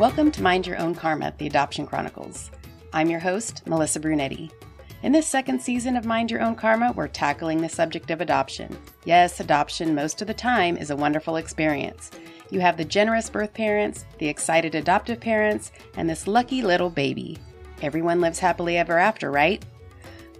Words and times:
Welcome 0.00 0.30
to 0.30 0.42
Mind 0.42 0.66
Your 0.66 0.78
Own 0.78 0.94
Karma, 0.94 1.34
the 1.36 1.46
Adoption 1.46 1.86
Chronicles. 1.86 2.50
I'm 2.94 3.10
your 3.10 3.20
host, 3.20 3.66
Melissa 3.66 4.00
Brunetti. 4.00 4.50
In 5.02 5.12
this 5.12 5.26
second 5.26 5.60
season 5.60 5.94
of 5.94 6.06
Mind 6.06 6.30
Your 6.30 6.40
Own 6.40 6.54
Karma, 6.54 6.92
we're 6.92 7.06
tackling 7.06 7.60
the 7.60 7.68
subject 7.68 8.10
of 8.10 8.22
adoption. 8.22 8.78
Yes, 9.04 9.40
adoption 9.40 9.94
most 9.94 10.22
of 10.22 10.26
the 10.26 10.32
time 10.32 10.78
is 10.78 10.88
a 10.88 10.96
wonderful 10.96 11.36
experience. 11.36 12.10
You 12.48 12.60
have 12.60 12.78
the 12.78 12.84
generous 12.86 13.28
birth 13.28 13.52
parents, 13.52 14.06
the 14.16 14.26
excited 14.26 14.74
adoptive 14.74 15.20
parents, 15.20 15.70
and 15.98 16.08
this 16.08 16.26
lucky 16.26 16.62
little 16.62 16.88
baby. 16.88 17.36
Everyone 17.82 18.22
lives 18.22 18.38
happily 18.38 18.78
ever 18.78 18.98
after, 18.98 19.30
right? 19.30 19.62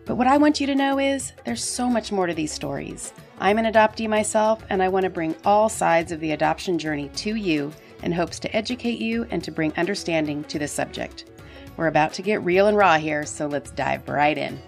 But 0.07 0.15
what 0.15 0.27
I 0.27 0.39
want 0.39 0.59
you 0.59 0.67
to 0.69 0.75
know 0.75 0.99
is 0.99 1.35
there's 1.45 1.63
so 1.63 1.91
much 1.91 2.11
more 2.11 2.27
to 2.27 2.33
these 2.33 2.51
stories. 2.51 3.13
I'm 3.39 3.59
an 3.59 3.71
adoptee 3.71 4.09
myself, 4.09 4.65
and 4.71 4.83
I 4.83 4.89
want 4.89 5.05
to 5.05 5.11
bring 5.11 5.37
all 5.45 5.69
sides 5.69 6.13
of 6.13 6.21
the 6.21 6.33
adoption 6.33 6.79
journey 6.79 7.11
to 7.17 7.35
you 7.35 7.75
in 8.03 8.13
hopes 8.13 8.39
to 8.41 8.57
educate 8.57 8.99
you 8.99 9.27
and 9.31 9.43
to 9.45 9.51
bring 9.51 9.73
understanding 9.77 10.45
to 10.45 10.59
the 10.59 10.69
subject. 10.69 11.25
We're 11.77 11.87
about 11.87 12.13
to 12.15 12.23
get 12.23 12.43
real 12.43 12.67
and 12.67 12.77
raw 12.77 12.99
here, 12.99 13.25
so 13.25 13.47
let's 13.47 13.71
dive 13.71 14.09
right 14.09 14.37
in. 14.37 14.59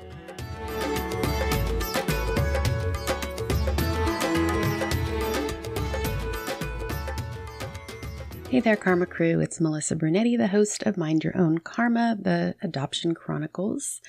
Hey 8.53 8.61
there, 8.61 8.77
Karma 8.77 9.07
Crew. 9.07 9.41
It's 9.41 9.63
Melissa 9.63 9.97
Brunetti, 9.97 10.37
the 10.37 10.49
host 10.49 10.83
of 10.83 10.99
Mind 10.99 11.25
Your 11.25 11.35
Own 11.35 11.57
Karma, 11.57 12.19
the 12.21 12.55
Adoption 12.61 13.15
Chronicles. 13.15 14.03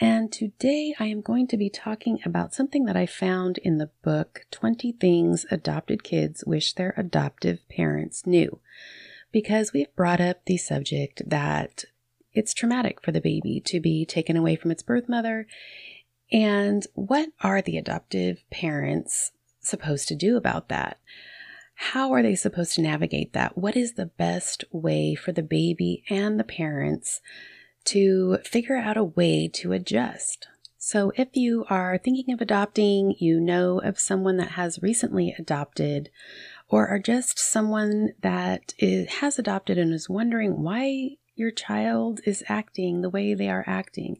And 0.00 0.32
today 0.32 0.92
I 0.98 1.06
am 1.06 1.20
going 1.20 1.46
to 1.48 1.56
be 1.56 1.70
talking 1.70 2.18
about 2.24 2.52
something 2.52 2.84
that 2.86 2.96
I 2.96 3.06
found 3.06 3.58
in 3.58 3.78
the 3.78 3.90
book 4.02 4.44
20 4.50 4.92
Things 4.92 5.46
Adopted 5.52 6.02
Kids 6.02 6.42
Wish 6.44 6.72
Their 6.72 6.94
Adoptive 6.96 7.60
Parents 7.68 8.26
Knew. 8.26 8.58
Because 9.30 9.72
we've 9.72 9.94
brought 9.94 10.20
up 10.20 10.44
the 10.46 10.56
subject 10.56 11.22
that 11.28 11.84
it's 12.32 12.54
traumatic 12.54 13.02
for 13.02 13.12
the 13.12 13.20
baby 13.20 13.62
to 13.66 13.78
be 13.78 14.04
taken 14.04 14.36
away 14.36 14.56
from 14.56 14.72
its 14.72 14.82
birth 14.82 15.08
mother. 15.08 15.46
And 16.32 16.84
what 16.94 17.28
are 17.40 17.62
the 17.62 17.78
adoptive 17.78 18.42
parents 18.50 19.30
supposed 19.60 20.08
to 20.08 20.16
do 20.16 20.36
about 20.36 20.68
that? 20.70 20.98
How 21.76 22.12
are 22.12 22.22
they 22.22 22.34
supposed 22.34 22.74
to 22.74 22.82
navigate 22.82 23.32
that? 23.32 23.56
What 23.56 23.76
is 23.76 23.92
the 23.92 24.06
best 24.06 24.64
way 24.72 25.14
for 25.14 25.30
the 25.30 25.42
baby 25.42 26.02
and 26.10 26.38
the 26.38 26.44
parents 26.44 27.20
to 27.86 28.38
figure 28.44 28.76
out 28.76 28.96
a 28.96 29.04
way 29.04 29.48
to 29.54 29.72
adjust. 29.72 30.48
So, 30.78 31.12
if 31.16 31.28
you 31.34 31.64
are 31.70 31.96
thinking 31.96 32.34
of 32.34 32.42
adopting, 32.42 33.14
you 33.18 33.40
know 33.40 33.80
of 33.80 33.98
someone 33.98 34.36
that 34.36 34.50
has 34.50 34.82
recently 34.82 35.34
adopted, 35.38 36.10
or 36.68 36.88
are 36.88 36.98
just 36.98 37.38
someone 37.38 38.10
that 38.20 38.74
is, 38.78 39.08
has 39.14 39.38
adopted 39.38 39.78
and 39.78 39.94
is 39.94 40.10
wondering 40.10 40.62
why 40.62 41.16
your 41.36 41.50
child 41.50 42.20
is 42.26 42.44
acting 42.48 43.00
the 43.00 43.08
way 43.08 43.32
they 43.32 43.48
are 43.48 43.64
acting, 43.66 44.18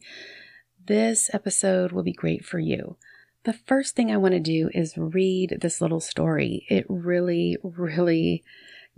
this 0.87 1.29
episode 1.33 1.91
will 1.91 2.03
be 2.03 2.13
great 2.13 2.43
for 2.43 2.59
you. 2.59 2.97
The 3.43 3.53
first 3.53 3.95
thing 3.95 4.11
I 4.11 4.17
want 4.17 4.33
to 4.33 4.39
do 4.39 4.71
is 4.73 4.97
read 4.97 5.59
this 5.61 5.81
little 5.81 5.99
story. 5.99 6.65
It 6.67 6.85
really, 6.89 7.57
really 7.61 8.43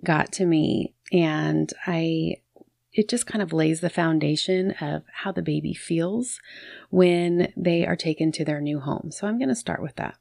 got 0.03 0.31
to 0.33 0.45
me, 0.45 0.93
and 1.11 1.71
I 1.85 2.37
it 2.97 3.07
just 3.07 3.27
kind 3.27 3.43
of 3.43 3.53
lays 3.53 3.79
the 3.79 3.91
foundation 3.91 4.71
of 4.81 5.03
how 5.13 5.31
the 5.31 5.43
baby 5.43 5.71
feels 5.71 6.41
when 6.89 7.53
they 7.55 7.85
are 7.85 7.95
taken 7.95 8.31
to 8.31 8.43
their 8.43 8.59
new 8.59 8.79
home. 8.79 9.11
So 9.11 9.27
I'm 9.27 9.37
going 9.37 9.49
to 9.49 9.55
start 9.55 9.83
with 9.83 9.95
that. 9.97 10.17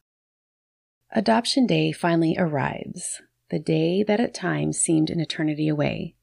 Adoption 1.10 1.66
day 1.66 1.90
finally 1.90 2.36
arrives, 2.38 3.22
the 3.48 3.58
day 3.58 4.02
that 4.02 4.20
at 4.20 4.34
times 4.34 4.78
seemed 4.78 5.08
an 5.08 5.20
eternity 5.20 5.68
away. 5.68 6.16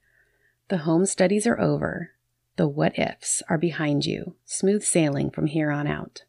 The 0.68 0.80
home 0.80 1.08
studies 1.08 1.48
are 1.48 1.60
over. 1.60 2.12
The 2.56 2.68
what 2.68 3.00
ifs 3.00 3.42
are 3.50 3.58
behind 3.58 4.06
you, 4.06 4.36
smooth 4.46 4.84
sailing 4.84 5.32
from 5.32 5.48
here 5.48 5.72
on 5.72 5.88
out. 5.88 6.22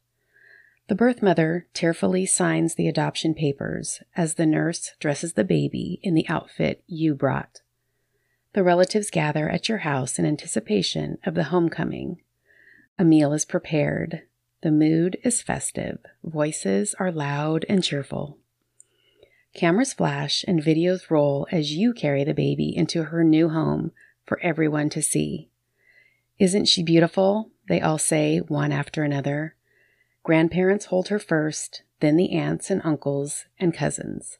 The 0.88 0.94
birth 0.94 1.22
mother 1.22 1.66
tearfully 1.74 2.24
signs 2.24 2.76
the 2.76 2.88
adoption 2.88 3.34
papers 3.34 4.00
as 4.16 4.34
the 4.34 4.46
nurse 4.46 4.92
dresses 5.00 5.34
the 5.34 5.44
baby 5.44 6.00
in 6.02 6.14
the 6.14 6.26
outfit 6.30 6.82
you 6.86 7.14
brought. 7.14 7.60
The 8.54 8.62
relatives 8.62 9.10
gather 9.10 9.50
at 9.50 9.68
your 9.68 9.78
house 9.78 10.16
in 10.16 10.24
anticipation 10.24 11.18
of 11.26 11.34
the 11.34 11.44
homecoming. 11.44 12.20
A 12.96 13.04
meal 13.04 13.32
is 13.32 13.44
prepared. 13.44 14.22
The 14.62 14.70
mood 14.70 15.18
is 15.24 15.42
festive. 15.42 15.98
Voices 16.22 16.94
are 17.00 17.10
loud 17.10 17.66
and 17.68 17.82
cheerful. 17.82 18.38
Cameras 19.54 19.92
flash 19.92 20.44
and 20.46 20.62
videos 20.62 21.10
roll 21.10 21.48
as 21.50 21.72
you 21.72 21.92
carry 21.92 22.22
the 22.22 22.32
baby 22.32 22.74
into 22.74 23.04
her 23.04 23.24
new 23.24 23.48
home 23.48 23.90
for 24.24 24.38
everyone 24.40 24.88
to 24.90 25.02
see. 25.02 25.50
Isn't 26.38 26.66
she 26.66 26.84
beautiful? 26.84 27.50
They 27.68 27.80
all 27.80 27.98
say 27.98 28.38
one 28.38 28.70
after 28.70 29.02
another. 29.02 29.56
Grandparents 30.22 30.86
hold 30.86 31.08
her 31.08 31.18
first, 31.18 31.82
then 31.98 32.16
the 32.16 32.32
aunts 32.32 32.70
and 32.70 32.80
uncles 32.84 33.46
and 33.58 33.74
cousins. 33.74 34.38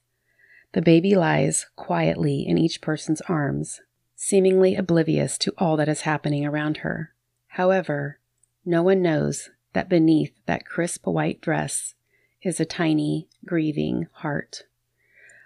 The 0.73 0.83
baby 0.83 1.17
lies 1.17 1.67
quietly 1.75 2.47
in 2.47 2.59
each 2.59 2.81
person's 2.81 3.21
arms, 3.23 3.81
seemingly 4.27 4.75
oblivious 4.75 5.37
to 5.37 5.53
all 5.59 5.77
that 5.77 5.87
is 5.87 6.01
happening 6.01 6.47
around 6.47 6.79
her. 6.79 7.13
However, 7.49 8.19
no 8.65 8.83
one 8.83 9.03
knows 9.03 9.51
that 9.75 9.91
beneath 9.91 10.33
that 10.47 10.65
crisp 10.65 11.07
white 11.07 11.43
dress 11.43 11.95
is 12.41 12.59
a 12.59 12.65
tiny, 12.65 13.29
grieving 13.45 14.07
heart. 14.13 14.63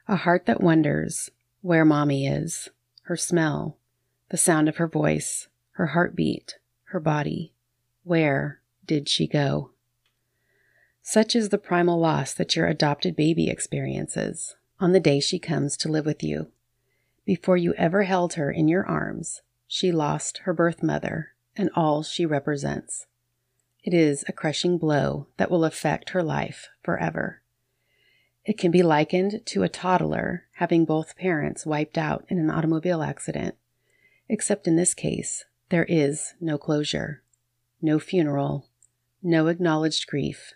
A 0.06 0.14
heart 0.14 0.46
that 0.46 0.60
wonders 0.60 1.28
where 1.60 1.84
mommy 1.84 2.28
is, 2.28 2.70
her 3.02 3.16
smell, 3.16 3.78
the 4.28 4.36
sound 4.36 4.68
of 4.68 4.76
her 4.76 4.86
voice, 4.86 5.48
her 5.72 5.86
heartbeat, 5.86 6.58
her 6.84 7.00
body. 7.00 7.52
Where 8.04 8.60
did 8.86 9.08
she 9.08 9.26
go? 9.26 9.72
Such 11.02 11.34
is 11.34 11.48
the 11.48 11.58
primal 11.58 11.98
loss 11.98 12.32
that 12.34 12.54
your 12.54 12.68
adopted 12.68 13.16
baby 13.16 13.50
experiences 13.50 14.54
on 14.78 14.92
the 14.92 15.00
day 15.00 15.18
she 15.18 15.40
comes 15.40 15.76
to 15.78 15.88
live 15.88 16.06
with 16.06 16.22
you. 16.22 16.52
Before 17.28 17.58
you 17.58 17.74
ever 17.74 18.04
held 18.04 18.32
her 18.34 18.50
in 18.50 18.68
your 18.68 18.86
arms, 18.86 19.42
she 19.66 19.92
lost 19.92 20.38
her 20.44 20.54
birth 20.54 20.82
mother 20.82 21.32
and 21.58 21.68
all 21.74 22.02
she 22.02 22.24
represents. 22.24 23.06
It 23.84 23.92
is 23.92 24.24
a 24.26 24.32
crushing 24.32 24.78
blow 24.78 25.26
that 25.36 25.50
will 25.50 25.66
affect 25.66 26.08
her 26.10 26.22
life 26.22 26.70
forever. 26.82 27.42
It 28.46 28.56
can 28.56 28.70
be 28.70 28.82
likened 28.82 29.42
to 29.44 29.62
a 29.62 29.68
toddler 29.68 30.44
having 30.52 30.86
both 30.86 31.18
parents 31.18 31.66
wiped 31.66 31.98
out 31.98 32.24
in 32.30 32.38
an 32.38 32.48
automobile 32.48 33.02
accident, 33.02 33.56
except 34.30 34.66
in 34.66 34.76
this 34.76 34.94
case, 34.94 35.44
there 35.68 35.84
is 35.84 36.32
no 36.40 36.56
closure, 36.56 37.22
no 37.82 37.98
funeral, 37.98 38.70
no 39.22 39.48
acknowledged 39.48 40.06
grief. 40.06 40.54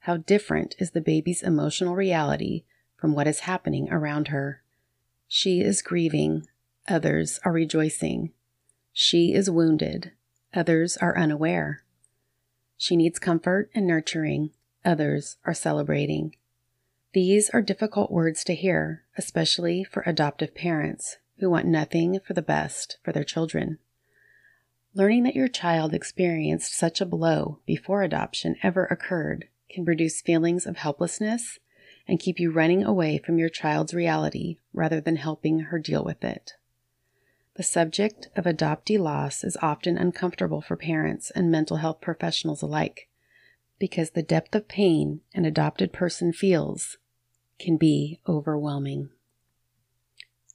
How 0.00 0.16
different 0.16 0.74
is 0.80 0.90
the 0.90 1.00
baby's 1.00 1.44
emotional 1.44 1.94
reality 1.94 2.64
from 2.96 3.14
what 3.14 3.28
is 3.28 3.46
happening 3.46 3.88
around 3.88 4.26
her? 4.28 4.61
She 5.34 5.62
is 5.62 5.80
grieving, 5.80 6.46
others 6.86 7.40
are 7.42 7.52
rejoicing. 7.52 8.32
She 8.92 9.32
is 9.32 9.50
wounded, 9.50 10.12
others 10.52 10.98
are 10.98 11.16
unaware. 11.16 11.84
She 12.76 12.96
needs 12.96 13.18
comfort 13.18 13.70
and 13.74 13.86
nurturing, 13.86 14.50
others 14.84 15.38
are 15.46 15.54
celebrating. 15.54 16.36
These 17.14 17.48
are 17.48 17.62
difficult 17.62 18.10
words 18.10 18.44
to 18.44 18.54
hear, 18.54 19.04
especially 19.16 19.84
for 19.84 20.02
adoptive 20.04 20.54
parents 20.54 21.16
who 21.38 21.48
want 21.48 21.64
nothing 21.64 22.20
for 22.20 22.34
the 22.34 22.42
best 22.42 22.98
for 23.02 23.10
their 23.10 23.24
children. 23.24 23.78
Learning 24.92 25.22
that 25.22 25.34
your 25.34 25.48
child 25.48 25.94
experienced 25.94 26.76
such 26.76 27.00
a 27.00 27.06
blow 27.06 27.58
before 27.64 28.02
adoption 28.02 28.56
ever 28.62 28.84
occurred 28.84 29.48
can 29.70 29.86
produce 29.86 30.20
feelings 30.20 30.66
of 30.66 30.76
helplessness 30.76 31.58
and 32.08 32.20
keep 32.20 32.38
you 32.38 32.50
running 32.50 32.84
away 32.84 33.18
from 33.18 33.38
your 33.38 33.48
child's 33.48 33.94
reality 33.94 34.56
rather 34.72 35.00
than 35.00 35.16
helping 35.16 35.60
her 35.60 35.78
deal 35.78 36.04
with 36.04 36.24
it. 36.24 36.54
The 37.54 37.62
subject 37.62 38.28
of 38.34 38.44
adoptee 38.44 38.98
loss 38.98 39.44
is 39.44 39.58
often 39.60 39.98
uncomfortable 39.98 40.62
for 40.62 40.76
parents 40.76 41.30
and 41.30 41.50
mental 41.50 41.78
health 41.78 42.00
professionals 42.00 42.62
alike 42.62 43.08
because 43.78 44.10
the 44.10 44.22
depth 44.22 44.54
of 44.54 44.68
pain 44.68 45.20
an 45.34 45.44
adopted 45.44 45.92
person 45.92 46.32
feels 46.32 46.96
can 47.58 47.76
be 47.76 48.20
overwhelming. 48.26 49.10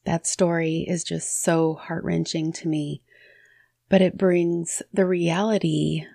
That 0.06 0.26
story 0.26 0.86
is 0.88 1.04
just 1.04 1.44
so 1.44 1.74
heart 1.76 2.04
wrenching 2.04 2.52
to 2.54 2.68
me, 2.68 3.02
but 3.90 4.02
it 4.02 4.18
brings 4.18 4.82
the 4.94 5.06
reality 5.06 6.06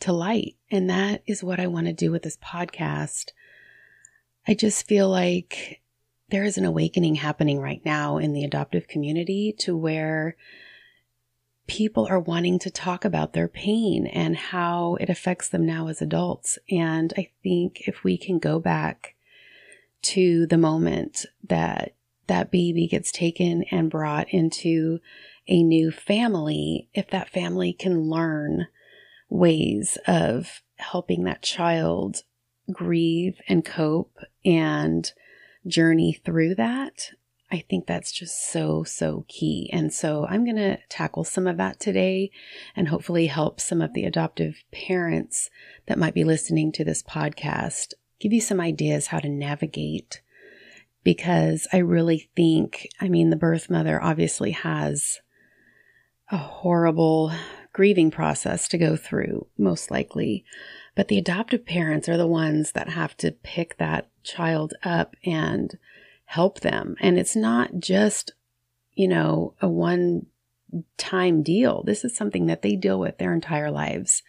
to 0.00 0.12
light. 0.12 0.56
And 0.70 0.88
that 0.90 1.22
is 1.26 1.42
what 1.42 1.58
I 1.58 1.66
want 1.66 1.86
to 1.86 1.92
do 1.92 2.10
with 2.10 2.22
this 2.22 2.36
podcast 2.36 3.32
I 4.48 4.54
just 4.54 4.86
feel 4.86 5.08
like 5.08 5.80
there 6.30 6.44
is 6.44 6.58
an 6.58 6.64
awakening 6.64 7.16
happening 7.16 7.60
right 7.60 7.84
now 7.84 8.18
in 8.18 8.32
the 8.32 8.44
adoptive 8.44 8.88
community 8.88 9.54
to 9.60 9.76
where 9.76 10.36
people 11.66 12.06
are 12.06 12.20
wanting 12.20 12.58
to 12.60 12.70
talk 12.70 13.04
about 13.04 13.32
their 13.32 13.48
pain 13.48 14.06
and 14.06 14.36
how 14.36 14.96
it 14.96 15.10
affects 15.10 15.48
them 15.48 15.66
now 15.66 15.88
as 15.88 16.00
adults. 16.00 16.58
And 16.70 17.12
I 17.16 17.30
think 17.42 17.88
if 17.88 18.04
we 18.04 18.16
can 18.16 18.38
go 18.38 18.60
back 18.60 19.16
to 20.02 20.46
the 20.46 20.58
moment 20.58 21.26
that 21.48 21.94
that 22.28 22.50
baby 22.50 22.86
gets 22.86 23.10
taken 23.10 23.64
and 23.70 23.90
brought 23.90 24.28
into 24.32 25.00
a 25.48 25.62
new 25.62 25.90
family 25.90 26.88
if 26.92 27.08
that 27.10 27.28
family 27.30 27.72
can 27.72 28.08
learn 28.08 28.66
ways 29.28 29.96
of 30.06 30.62
helping 30.76 31.24
that 31.24 31.42
child 31.42 32.22
grieve 32.72 33.40
and 33.48 33.64
cope 33.64 34.16
and 34.46 35.12
journey 35.66 36.18
through 36.24 36.54
that. 36.54 37.10
I 37.50 37.64
think 37.68 37.86
that's 37.86 38.10
just 38.10 38.50
so, 38.50 38.82
so 38.82 39.24
key. 39.28 39.70
And 39.72 39.92
so 39.92 40.26
I'm 40.28 40.44
going 40.44 40.56
to 40.56 40.78
tackle 40.88 41.24
some 41.24 41.46
of 41.46 41.58
that 41.58 41.78
today 41.78 42.30
and 42.74 42.88
hopefully 42.88 43.26
help 43.26 43.60
some 43.60 43.80
of 43.80 43.92
the 43.94 44.04
adoptive 44.04 44.64
parents 44.72 45.50
that 45.86 45.98
might 45.98 46.14
be 46.14 46.24
listening 46.24 46.72
to 46.72 46.84
this 46.84 47.02
podcast 47.02 47.92
give 48.18 48.32
you 48.32 48.40
some 48.40 48.60
ideas 48.60 49.08
how 49.08 49.20
to 49.20 49.28
navigate 49.28 50.22
because 51.04 51.68
I 51.72 51.78
really 51.78 52.30
think, 52.34 52.88
I 53.00 53.08
mean, 53.08 53.30
the 53.30 53.36
birth 53.36 53.70
mother 53.70 54.02
obviously 54.02 54.50
has 54.50 55.20
a 56.32 56.36
horrible 56.36 57.32
grieving 57.72 58.10
process 58.10 58.66
to 58.68 58.78
go 58.78 58.96
through, 58.96 59.46
most 59.56 59.90
likely. 59.90 60.44
But 60.96 61.08
the 61.08 61.18
adoptive 61.18 61.64
parents 61.64 62.08
are 62.08 62.16
the 62.16 62.26
ones 62.26 62.72
that 62.72 62.88
have 62.88 63.16
to 63.18 63.30
pick 63.30 63.76
that 63.76 64.08
child 64.24 64.74
up 64.82 65.14
and 65.24 65.78
help 66.24 66.60
them. 66.60 66.96
And 67.00 67.18
it's 67.18 67.36
not 67.36 67.78
just, 67.78 68.32
you 68.94 69.06
know, 69.06 69.54
a 69.60 69.68
one 69.68 70.26
time 70.96 71.42
deal. 71.42 71.84
This 71.84 72.04
is 72.04 72.16
something 72.16 72.46
that 72.46 72.62
they 72.62 72.74
deal 72.74 72.98
with 72.98 73.18
their 73.18 73.32
entire 73.32 73.70
lives. 73.70 74.22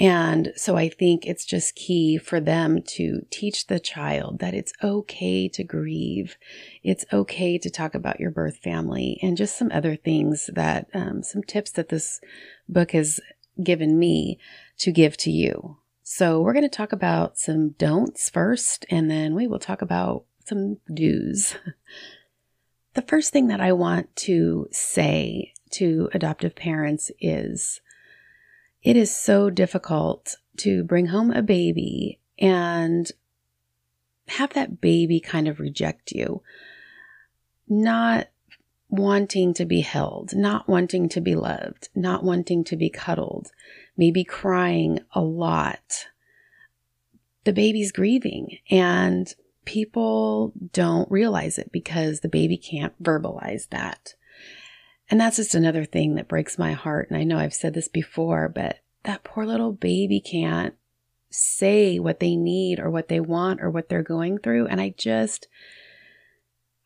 And 0.00 0.52
so 0.56 0.76
I 0.76 0.88
think 0.88 1.24
it's 1.24 1.44
just 1.44 1.76
key 1.76 2.18
for 2.18 2.40
them 2.40 2.82
to 2.82 3.24
teach 3.30 3.68
the 3.68 3.78
child 3.78 4.40
that 4.40 4.52
it's 4.52 4.72
okay 4.82 5.48
to 5.50 5.62
grieve. 5.62 6.36
It's 6.82 7.04
okay 7.12 7.58
to 7.58 7.70
talk 7.70 7.94
about 7.94 8.18
your 8.18 8.32
birth 8.32 8.56
family 8.56 9.20
and 9.22 9.36
just 9.36 9.56
some 9.56 9.70
other 9.72 9.94
things 9.94 10.50
that, 10.52 10.88
um, 10.92 11.22
some 11.22 11.44
tips 11.44 11.70
that 11.72 11.90
this 11.90 12.20
book 12.68 12.90
has 12.90 13.20
given 13.62 13.96
me 13.96 14.40
to 14.78 14.90
give 14.90 15.16
to 15.18 15.30
you. 15.30 15.76
So 16.06 16.42
we're 16.42 16.52
going 16.52 16.68
to 16.68 16.76
talk 16.76 16.92
about 16.92 17.38
some 17.38 17.70
don'ts 17.70 18.28
first, 18.28 18.84
and 18.90 19.10
then 19.10 19.34
we 19.34 19.46
will 19.46 19.58
talk 19.58 19.80
about 19.80 20.26
some 20.44 20.76
do's. 20.92 21.56
the 22.92 23.00
first 23.00 23.32
thing 23.32 23.46
that 23.46 23.62
I 23.62 23.72
want 23.72 24.14
to 24.16 24.68
say 24.70 25.54
to 25.70 26.10
adoptive 26.12 26.54
parents 26.54 27.10
is 27.20 27.80
it 28.82 28.96
is 28.96 29.16
so 29.16 29.48
difficult 29.48 30.36
to 30.58 30.84
bring 30.84 31.06
home 31.06 31.30
a 31.30 31.40
baby 31.40 32.20
and 32.38 33.10
have 34.28 34.52
that 34.52 34.82
baby 34.82 35.20
kind 35.20 35.48
of 35.48 35.58
reject 35.58 36.12
you, 36.12 36.42
not 37.66 38.28
wanting 38.90 39.54
to 39.54 39.64
be 39.64 39.80
held, 39.80 40.36
not 40.36 40.68
wanting 40.68 41.08
to 41.08 41.22
be 41.22 41.34
loved, 41.34 41.88
not 41.94 42.22
wanting 42.22 42.62
to 42.64 42.76
be 42.76 42.90
cuddled, 42.90 43.52
maybe 43.96 44.24
crying 44.24 45.00
a 45.12 45.20
lot. 45.20 46.06
The 47.44 47.52
baby's 47.52 47.92
grieving 47.92 48.58
and 48.70 49.32
people 49.64 50.52
don't 50.72 51.10
realize 51.10 51.58
it 51.58 51.70
because 51.72 52.20
the 52.20 52.28
baby 52.28 52.56
can't 52.56 53.00
verbalize 53.02 53.68
that. 53.70 54.14
And 55.10 55.20
that's 55.20 55.36
just 55.36 55.54
another 55.54 55.84
thing 55.84 56.14
that 56.14 56.28
breaks 56.28 56.58
my 56.58 56.72
heart. 56.72 57.08
And 57.10 57.18
I 57.18 57.24
know 57.24 57.38
I've 57.38 57.54
said 57.54 57.74
this 57.74 57.88
before, 57.88 58.48
but 58.48 58.78
that 59.04 59.24
poor 59.24 59.44
little 59.44 59.72
baby 59.72 60.20
can't 60.20 60.74
say 61.30 61.98
what 61.98 62.20
they 62.20 62.36
need 62.36 62.78
or 62.78 62.90
what 62.90 63.08
they 63.08 63.20
want 63.20 63.60
or 63.60 63.70
what 63.70 63.88
they're 63.88 64.02
going 64.02 64.38
through. 64.38 64.66
And 64.66 64.80
I 64.80 64.94
just 64.96 65.48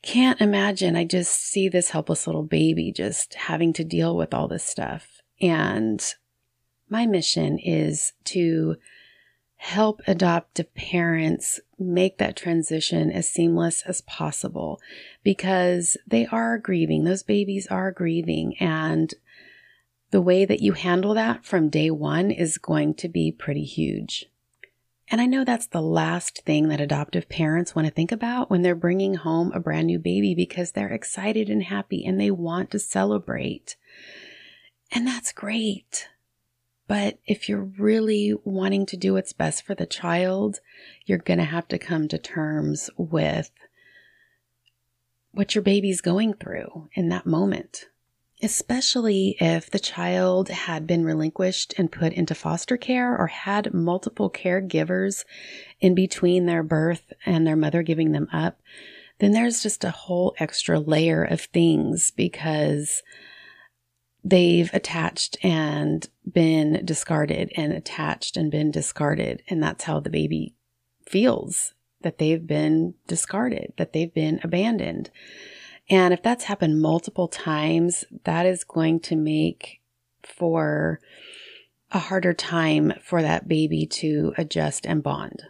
can't 0.02 0.40
imagine. 0.40 0.96
I 0.96 1.04
just 1.04 1.32
see 1.32 1.68
this 1.68 1.90
helpless 1.90 2.26
little 2.26 2.42
baby 2.42 2.92
just 2.92 3.34
having 3.34 3.72
to 3.74 3.84
deal 3.84 4.16
with 4.16 4.34
all 4.34 4.48
this 4.48 4.64
stuff. 4.64 5.22
And 5.40 6.02
my 6.90 7.06
mission 7.06 7.58
is 7.58 8.12
to 8.24 8.76
help 9.58 10.00
adoptive 10.06 10.72
parents 10.74 11.58
make 11.78 12.18
that 12.18 12.36
transition 12.36 13.10
as 13.10 13.28
seamless 13.28 13.82
as 13.82 14.00
possible 14.02 14.80
because 15.24 15.96
they 16.06 16.26
are 16.26 16.58
grieving. 16.58 17.04
Those 17.04 17.24
babies 17.24 17.66
are 17.66 17.90
grieving. 17.90 18.56
And 18.58 19.12
the 20.10 20.22
way 20.22 20.44
that 20.44 20.60
you 20.60 20.72
handle 20.72 21.12
that 21.14 21.44
from 21.44 21.68
day 21.68 21.90
one 21.90 22.30
is 22.30 22.56
going 22.56 22.94
to 22.94 23.08
be 23.08 23.32
pretty 23.32 23.64
huge. 23.64 24.26
And 25.10 25.20
I 25.20 25.26
know 25.26 25.44
that's 25.44 25.66
the 25.66 25.82
last 25.82 26.42
thing 26.44 26.68
that 26.68 26.80
adoptive 26.80 27.28
parents 27.28 27.74
want 27.74 27.88
to 27.88 27.94
think 27.94 28.12
about 28.12 28.50
when 28.50 28.62
they're 28.62 28.74
bringing 28.74 29.14
home 29.14 29.50
a 29.52 29.60
brand 29.60 29.86
new 29.86 29.98
baby 29.98 30.34
because 30.34 30.72
they're 30.72 30.88
excited 30.88 31.48
and 31.48 31.64
happy 31.64 32.04
and 32.04 32.20
they 32.20 32.30
want 32.30 32.70
to 32.72 32.78
celebrate. 32.78 33.76
And 34.92 35.06
that's 35.06 35.32
great. 35.32 36.08
But 36.88 37.18
if 37.26 37.48
you're 37.48 37.70
really 37.78 38.34
wanting 38.44 38.86
to 38.86 38.96
do 38.96 39.12
what's 39.12 39.34
best 39.34 39.62
for 39.62 39.74
the 39.74 39.86
child, 39.86 40.60
you're 41.04 41.18
going 41.18 41.38
to 41.38 41.44
have 41.44 41.68
to 41.68 41.78
come 41.78 42.08
to 42.08 42.18
terms 42.18 42.90
with 42.96 43.50
what 45.30 45.54
your 45.54 45.62
baby's 45.62 46.00
going 46.00 46.32
through 46.32 46.88
in 46.94 47.10
that 47.10 47.26
moment. 47.26 47.84
Especially 48.42 49.36
if 49.38 49.70
the 49.70 49.78
child 49.78 50.48
had 50.48 50.86
been 50.86 51.04
relinquished 51.04 51.74
and 51.76 51.92
put 51.92 52.12
into 52.14 52.34
foster 52.34 52.76
care 52.76 53.16
or 53.16 53.26
had 53.26 53.74
multiple 53.74 54.30
caregivers 54.30 55.24
in 55.80 55.94
between 55.94 56.46
their 56.46 56.62
birth 56.62 57.12
and 57.26 57.46
their 57.46 57.56
mother 57.56 57.82
giving 57.82 58.12
them 58.12 58.28
up, 58.32 58.60
then 59.18 59.32
there's 59.32 59.62
just 59.62 59.84
a 59.84 59.90
whole 59.90 60.34
extra 60.38 60.78
layer 60.78 61.22
of 61.22 61.42
things 61.42 62.12
because 62.12 63.02
they've 64.28 64.72
attached 64.74 65.36
and 65.42 66.08
been 66.30 66.84
discarded 66.84 67.50
and 67.56 67.72
attached 67.72 68.36
and 68.36 68.50
been 68.50 68.70
discarded. 68.70 69.42
And 69.48 69.62
that's 69.62 69.84
how 69.84 70.00
the 70.00 70.10
baby 70.10 70.54
feels 71.06 71.74
that 72.02 72.18
they've 72.18 72.46
been 72.46 72.94
discarded, 73.06 73.72
that 73.76 73.92
they've 73.92 74.12
been 74.12 74.40
abandoned. 74.42 75.10
And 75.90 76.12
if 76.12 76.22
that's 76.22 76.44
happened 76.44 76.82
multiple 76.82 77.28
times, 77.28 78.04
that 78.24 78.44
is 78.44 78.64
going 78.64 79.00
to 79.00 79.16
make 79.16 79.80
for 80.22 81.00
a 81.90 81.98
harder 81.98 82.34
time 82.34 82.92
for 83.02 83.22
that 83.22 83.48
baby 83.48 83.86
to 83.86 84.34
adjust 84.36 84.86
and 84.86 85.02
bond. 85.02 85.42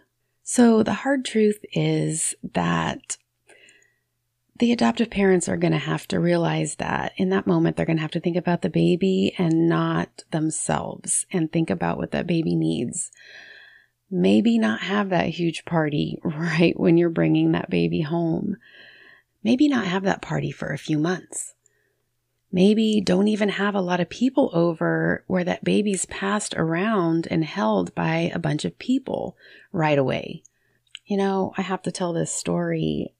So 0.45 0.83
the 0.85 0.95
hard 0.95 1.25
truth 1.25 1.59
is 1.73 2.35
that 2.55 3.19
the 4.59 4.73
adoptive 4.73 5.11
parents 5.11 5.49
are 5.49 5.57
going 5.57 5.73
to 5.73 5.79
have 5.79 6.09
to 6.09 6.19
realize 6.19 6.77
that 6.77 7.12
in 7.17 7.29
that 7.31 7.47
moment, 7.47 7.77
they're 7.77 7.87
going 7.87 7.97
to 7.97 8.03
have 8.03 8.11
to 8.12 8.21
think 8.21 8.37
about 8.37 8.62
the 8.62 8.71
baby 8.71 9.35
and 9.38 9.69
not 9.69 10.25
themselves 10.31 11.27
and 11.33 11.50
think 11.50 11.71
about 11.71 11.97
what 11.97 12.11
that 12.11 12.27
baby 12.27 12.57
needs. 12.57 13.11
Maybe 14.11 14.59
not 14.59 14.81
have 14.81 15.11
that 15.11 15.29
huge 15.29 15.65
party 15.65 16.19
right 16.25 16.79
when 16.79 16.97
you're 16.97 17.11
bringing 17.11 17.53
that 17.53 17.71
baby 17.71 18.00
home. 18.03 18.57
Maybe 19.45 19.69
not 19.69 19.87
have 19.87 20.03
that 20.05 20.23
party 20.23 20.50
for 20.50 20.73
a 20.73 20.79
few 20.79 20.99
months. 20.99 21.55
Maybe 22.50 23.00
don't 23.00 23.29
even 23.29 23.50
have 23.50 23.75
a 23.75 23.81
lot 23.81 24.00
of 24.00 24.09
people 24.09 24.50
over 24.55 25.23
where 25.27 25.45
that 25.45 25.65
baby's 25.65 26.07
passed 26.07 26.55
around 26.57 27.29
and 27.31 27.45
held 27.45 27.95
by 27.95 28.33
a 28.35 28.38
bunch 28.38 28.65
of 28.65 28.79
people 28.79 29.37
right 29.71 29.99
away. 29.99 30.43
You 31.05 31.19
know, 31.19 31.53
I 31.57 31.62
have 31.62 31.83
to 31.83 31.93
tell 31.93 32.12
this 32.12 32.33
story 32.33 33.12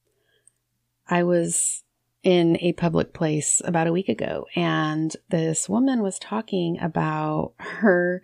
I 1.09 1.23
was 1.23 1.83
in 2.23 2.57
a 2.61 2.73
public 2.73 3.13
place 3.13 3.61
about 3.65 3.87
a 3.87 3.93
week 3.93 4.09
ago, 4.09 4.45
and 4.55 5.15
this 5.29 5.67
woman 5.67 6.01
was 6.01 6.19
talking 6.19 6.79
about 6.79 7.53
her 7.57 8.21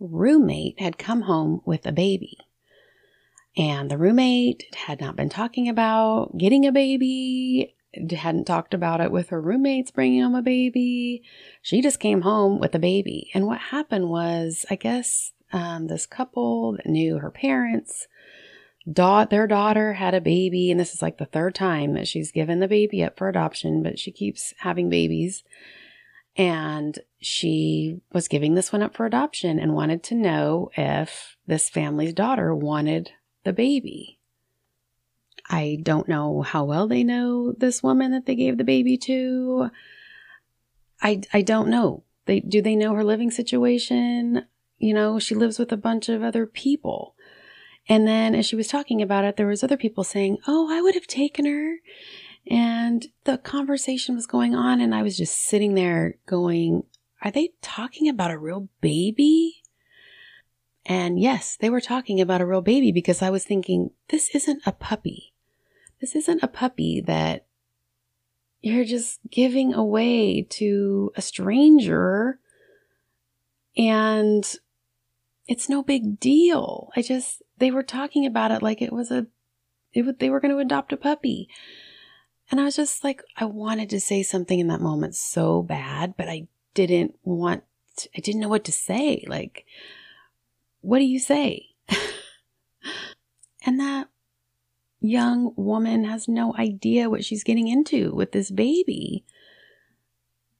roommate 0.00 0.80
had 0.80 0.98
come 0.98 1.22
home 1.22 1.60
with 1.64 1.84
a 1.86 1.92
baby. 1.92 2.38
And 3.56 3.90
the 3.90 3.98
roommate 3.98 4.64
had 4.86 5.00
not 5.00 5.16
been 5.16 5.28
talking 5.28 5.68
about 5.68 6.38
getting 6.38 6.64
a 6.64 6.72
baby, 6.72 7.74
hadn't 8.10 8.46
talked 8.46 8.72
about 8.72 9.00
it 9.00 9.10
with 9.10 9.30
her 9.30 9.40
roommates 9.40 9.90
bringing 9.90 10.22
home 10.22 10.36
a 10.36 10.42
baby. 10.42 11.22
She 11.60 11.82
just 11.82 11.98
came 11.98 12.22
home 12.22 12.60
with 12.60 12.74
a 12.74 12.78
baby. 12.78 13.30
And 13.34 13.46
what 13.46 13.58
happened 13.58 14.08
was, 14.08 14.64
I 14.70 14.76
guess 14.76 15.32
um, 15.52 15.88
this 15.88 16.06
couple 16.06 16.76
that 16.76 16.86
knew 16.86 17.18
her 17.18 17.30
parents 17.30 18.06
da- 18.90 19.24
their 19.24 19.46
daughter 19.46 19.94
had 19.94 20.14
a 20.14 20.20
baby, 20.20 20.70
and 20.70 20.78
this 20.78 20.94
is 20.94 21.02
like 21.02 21.18
the 21.18 21.26
third 21.26 21.54
time 21.54 21.94
that 21.94 22.08
she's 22.08 22.32
given 22.32 22.60
the 22.60 22.68
baby 22.68 23.02
up 23.02 23.18
for 23.18 23.28
adoption, 23.28 23.82
but 23.82 23.98
she 23.98 24.10
keeps 24.10 24.54
having 24.58 24.88
babies. 24.88 25.44
And 26.36 26.98
she 27.20 28.00
was 28.12 28.28
giving 28.28 28.54
this 28.54 28.72
one 28.72 28.82
up 28.82 28.94
for 28.94 29.06
adoption 29.06 29.58
and 29.58 29.74
wanted 29.74 30.02
to 30.04 30.14
know 30.14 30.70
if 30.76 31.36
this 31.46 31.68
family's 31.68 32.12
daughter 32.14 32.54
wanted 32.54 33.10
the 33.44 33.52
baby. 33.52 34.18
I 35.50 35.78
don't 35.82 36.08
know 36.08 36.42
how 36.42 36.64
well 36.64 36.86
they 36.86 37.02
know 37.02 37.52
this 37.52 37.82
woman 37.82 38.12
that 38.12 38.26
they 38.26 38.36
gave 38.36 38.58
the 38.58 38.64
baby 38.64 38.96
to. 38.98 39.70
I, 41.02 41.22
I 41.32 41.42
don't 41.42 41.68
know. 41.68 42.04
They 42.26 42.40
do 42.40 42.60
they 42.60 42.76
know 42.76 42.94
her 42.94 43.04
living 43.04 43.30
situation? 43.30 44.44
You 44.78 44.94
know, 44.94 45.18
she 45.18 45.34
lives 45.34 45.58
with 45.58 45.72
a 45.72 45.76
bunch 45.76 46.08
of 46.08 46.22
other 46.22 46.46
people. 46.46 47.16
And 47.88 48.06
then 48.06 48.34
as 48.34 48.46
she 48.46 48.56
was 48.56 48.68
talking 48.68 49.00
about 49.00 49.24
it, 49.24 49.36
there 49.36 49.46
was 49.46 49.64
other 49.64 49.76
people 49.76 50.04
saying, 50.04 50.38
"Oh, 50.46 50.68
I 50.70 50.80
would 50.80 50.94
have 50.94 51.06
taken 51.06 51.46
her." 51.46 51.78
And 52.50 53.06
the 53.24 53.36
conversation 53.36 54.14
was 54.14 54.26
going 54.26 54.54
on, 54.54 54.80
and 54.80 54.94
I 54.94 55.02
was 55.02 55.16
just 55.16 55.38
sitting 55.38 55.74
there 55.74 56.16
going, 56.26 56.84
Are 57.22 57.30
they 57.30 57.50
talking 57.60 58.08
about 58.08 58.30
a 58.30 58.38
real 58.38 58.68
baby? 58.80 59.62
And 60.86 61.20
yes, 61.20 61.58
they 61.60 61.68
were 61.68 61.82
talking 61.82 62.20
about 62.20 62.40
a 62.40 62.46
real 62.46 62.62
baby 62.62 62.90
because 62.90 63.20
I 63.20 63.28
was 63.28 63.44
thinking, 63.44 63.90
This 64.08 64.34
isn't 64.34 64.62
a 64.64 64.72
puppy. 64.72 65.34
This 66.00 66.16
isn't 66.16 66.42
a 66.42 66.48
puppy 66.48 67.02
that 67.02 67.44
you're 68.62 68.84
just 68.84 69.20
giving 69.30 69.74
away 69.74 70.42
to 70.42 71.12
a 71.16 71.22
stranger 71.22 72.40
and 73.76 74.56
it's 75.46 75.68
no 75.68 75.82
big 75.82 76.18
deal. 76.18 76.90
I 76.96 77.02
just, 77.02 77.42
they 77.58 77.70
were 77.70 77.82
talking 77.82 78.26
about 78.26 78.50
it 78.50 78.62
like 78.62 78.80
it 78.80 78.92
was 78.92 79.10
a, 79.10 79.26
it, 79.92 80.02
would, 80.02 80.18
they 80.18 80.30
were 80.30 80.40
going 80.40 80.52
to 80.52 80.58
adopt 80.58 80.92
a 80.92 80.96
puppy. 80.96 81.48
And 82.50 82.60
I 82.60 82.64
was 82.64 82.76
just 82.76 83.04
like, 83.04 83.22
I 83.36 83.44
wanted 83.44 83.90
to 83.90 84.00
say 84.00 84.22
something 84.22 84.58
in 84.58 84.68
that 84.68 84.80
moment 84.80 85.14
so 85.14 85.62
bad, 85.62 86.14
but 86.16 86.28
I 86.28 86.48
didn't 86.74 87.16
want, 87.22 87.64
to, 87.96 88.08
I 88.16 88.20
didn't 88.20 88.40
know 88.40 88.48
what 88.48 88.64
to 88.64 88.72
say. 88.72 89.24
Like, 89.26 89.66
what 90.80 90.98
do 90.98 91.04
you 91.04 91.18
say? 91.18 91.66
and 93.66 93.78
that 93.80 94.08
young 95.00 95.52
woman 95.56 96.04
has 96.04 96.28
no 96.28 96.54
idea 96.56 97.10
what 97.10 97.24
she's 97.24 97.44
getting 97.44 97.68
into 97.68 98.14
with 98.14 98.32
this 98.32 98.50
baby. 98.50 99.24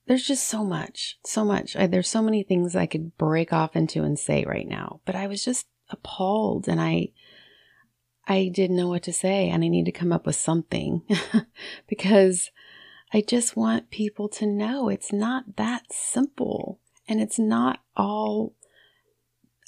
There's 0.07 0.27
just 0.27 0.49
so 0.49 0.65
much, 0.65 1.19
so 1.25 1.45
much. 1.45 1.77
I, 1.77 1.87
there's 1.87 2.09
so 2.09 2.23
many 2.23 2.43
things 2.43 2.75
I 2.75 2.87
could 2.87 3.17
break 3.19 3.53
off 3.53 3.77
into 3.77 4.03
and 4.05 4.19
say 4.19 4.45
right 4.45 4.67
now, 4.67 5.01
but 5.05 5.15
I 5.15 5.27
was 5.27 5.45
just 5.45 5.67
appalled 5.91 6.69
and 6.69 6.81
I, 6.81 7.09
I 8.27 8.51
didn't 8.53 8.77
know 8.77 8.89
what 8.89 9.03
to 9.05 9.13
say 9.13 9.49
and 9.49 9.65
I 9.65 9.69
need 9.69 9.87
to 9.87 9.93
come 9.93 10.13
up 10.13 10.27
with 10.27 10.37
something 10.37 11.03
because 11.89 12.51
I 13.13 13.23
just 13.23 13.57
want 13.57 13.91
people 13.91 14.29
to 14.31 14.47
know 14.47 14.89
it's 14.89 15.13
not 15.13 15.57
that 15.57 15.93
simple 15.93 16.81
and 17.09 17.21
it's 17.21 17.39
not 17.39 17.81
all 17.97 18.55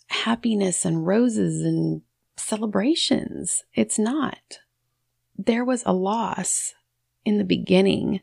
happiness 0.09 0.85
and 0.85 1.07
roses 1.07 1.63
and 1.65 2.03
celebrations. 2.37 3.65
It's 3.75 3.99
not. 3.99 4.59
There 5.37 5.65
was 5.65 5.83
a 5.87 5.93
loss 5.93 6.75
in 7.25 7.39
the 7.39 7.45
beginning 7.45 8.21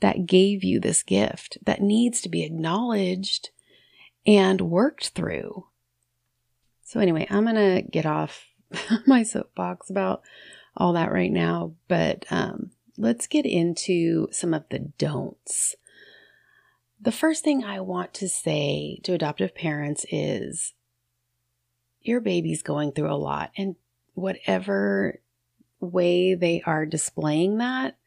that 0.00 0.26
gave 0.26 0.62
you 0.64 0.80
this 0.80 1.02
gift 1.02 1.58
that 1.64 1.82
needs 1.82 2.20
to 2.20 2.28
be 2.28 2.44
acknowledged 2.44 3.50
and 4.26 4.60
worked 4.60 5.08
through. 5.08 5.66
So, 6.90 6.98
anyway, 6.98 7.24
I'm 7.30 7.44
going 7.44 7.54
to 7.54 7.82
get 7.88 8.04
off 8.04 8.48
my 9.06 9.22
soapbox 9.22 9.90
about 9.90 10.22
all 10.76 10.94
that 10.94 11.12
right 11.12 11.30
now, 11.30 11.74
but 11.86 12.24
um, 12.32 12.72
let's 12.98 13.28
get 13.28 13.46
into 13.46 14.26
some 14.32 14.52
of 14.52 14.64
the 14.70 14.80
don'ts. 14.98 15.76
The 17.00 17.12
first 17.12 17.44
thing 17.44 17.62
I 17.62 17.78
want 17.78 18.12
to 18.14 18.28
say 18.28 18.98
to 19.04 19.12
adoptive 19.12 19.54
parents 19.54 20.04
is 20.10 20.74
your 22.00 22.20
baby's 22.20 22.60
going 22.60 22.90
through 22.90 23.12
a 23.12 23.14
lot, 23.14 23.52
and 23.56 23.76
whatever 24.14 25.20
way 25.78 26.34
they 26.34 26.60
are 26.66 26.86
displaying 26.86 27.58
that 27.58 27.98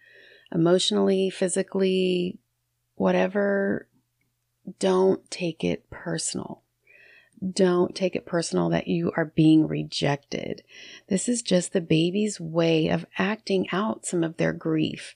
emotionally, 0.51 1.29
physically, 1.29 2.37
whatever, 2.95 3.87
don't 4.77 5.31
take 5.31 5.63
it 5.63 5.89
personal. 5.89 6.62
Don't 7.51 7.95
take 7.95 8.15
it 8.15 8.25
personal 8.25 8.69
that 8.69 8.88
you 8.88 9.12
are 9.17 9.25
being 9.25 9.67
rejected. 9.67 10.63
This 11.07 11.27
is 11.27 11.41
just 11.41 11.73
the 11.73 11.81
baby's 11.81 12.39
way 12.39 12.88
of 12.88 13.05
acting 13.17 13.67
out 13.71 14.05
some 14.05 14.23
of 14.23 14.38
their 14.38 14.53
grief. 14.53 15.15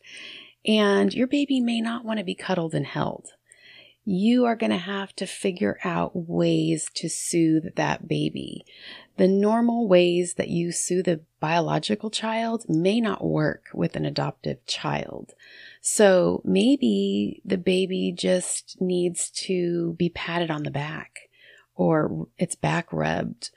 And 0.65 1.13
your 1.13 1.27
baby 1.27 1.61
may 1.61 1.79
not 1.79 2.03
want 2.03 2.19
to 2.19 2.25
be 2.25 2.35
cuddled 2.35 2.73
and 2.73 2.85
held. 2.85 3.29
You 4.03 4.45
are 4.45 4.55
going 4.55 4.71
to 4.71 4.77
have 4.77 5.15
to 5.17 5.25
figure 5.25 5.77
out 5.83 6.11
ways 6.15 6.89
to 6.95 7.09
soothe 7.09 7.75
that 7.75 8.07
baby. 8.07 8.65
The 9.17 9.27
normal 9.27 9.87
ways 9.87 10.35
that 10.35 10.49
you 10.49 10.71
soothe 10.71 11.07
a 11.07 11.19
biological 11.39 12.09
child 12.09 12.65
may 12.67 13.01
not 13.01 13.23
work 13.23 13.65
with 13.73 13.95
an 13.95 14.05
adoptive 14.05 14.65
child. 14.65 15.33
So 15.81 16.41
maybe 16.43 17.41
the 17.43 17.57
baby 17.57 18.13
just 18.15 18.79
needs 18.81 19.29
to 19.31 19.93
be 19.93 20.09
patted 20.09 20.51
on 20.51 20.63
the 20.63 20.71
back 20.71 21.26
or 21.77 22.27
its 22.37 22.55
back 22.55 22.91
rubbed 22.91 23.51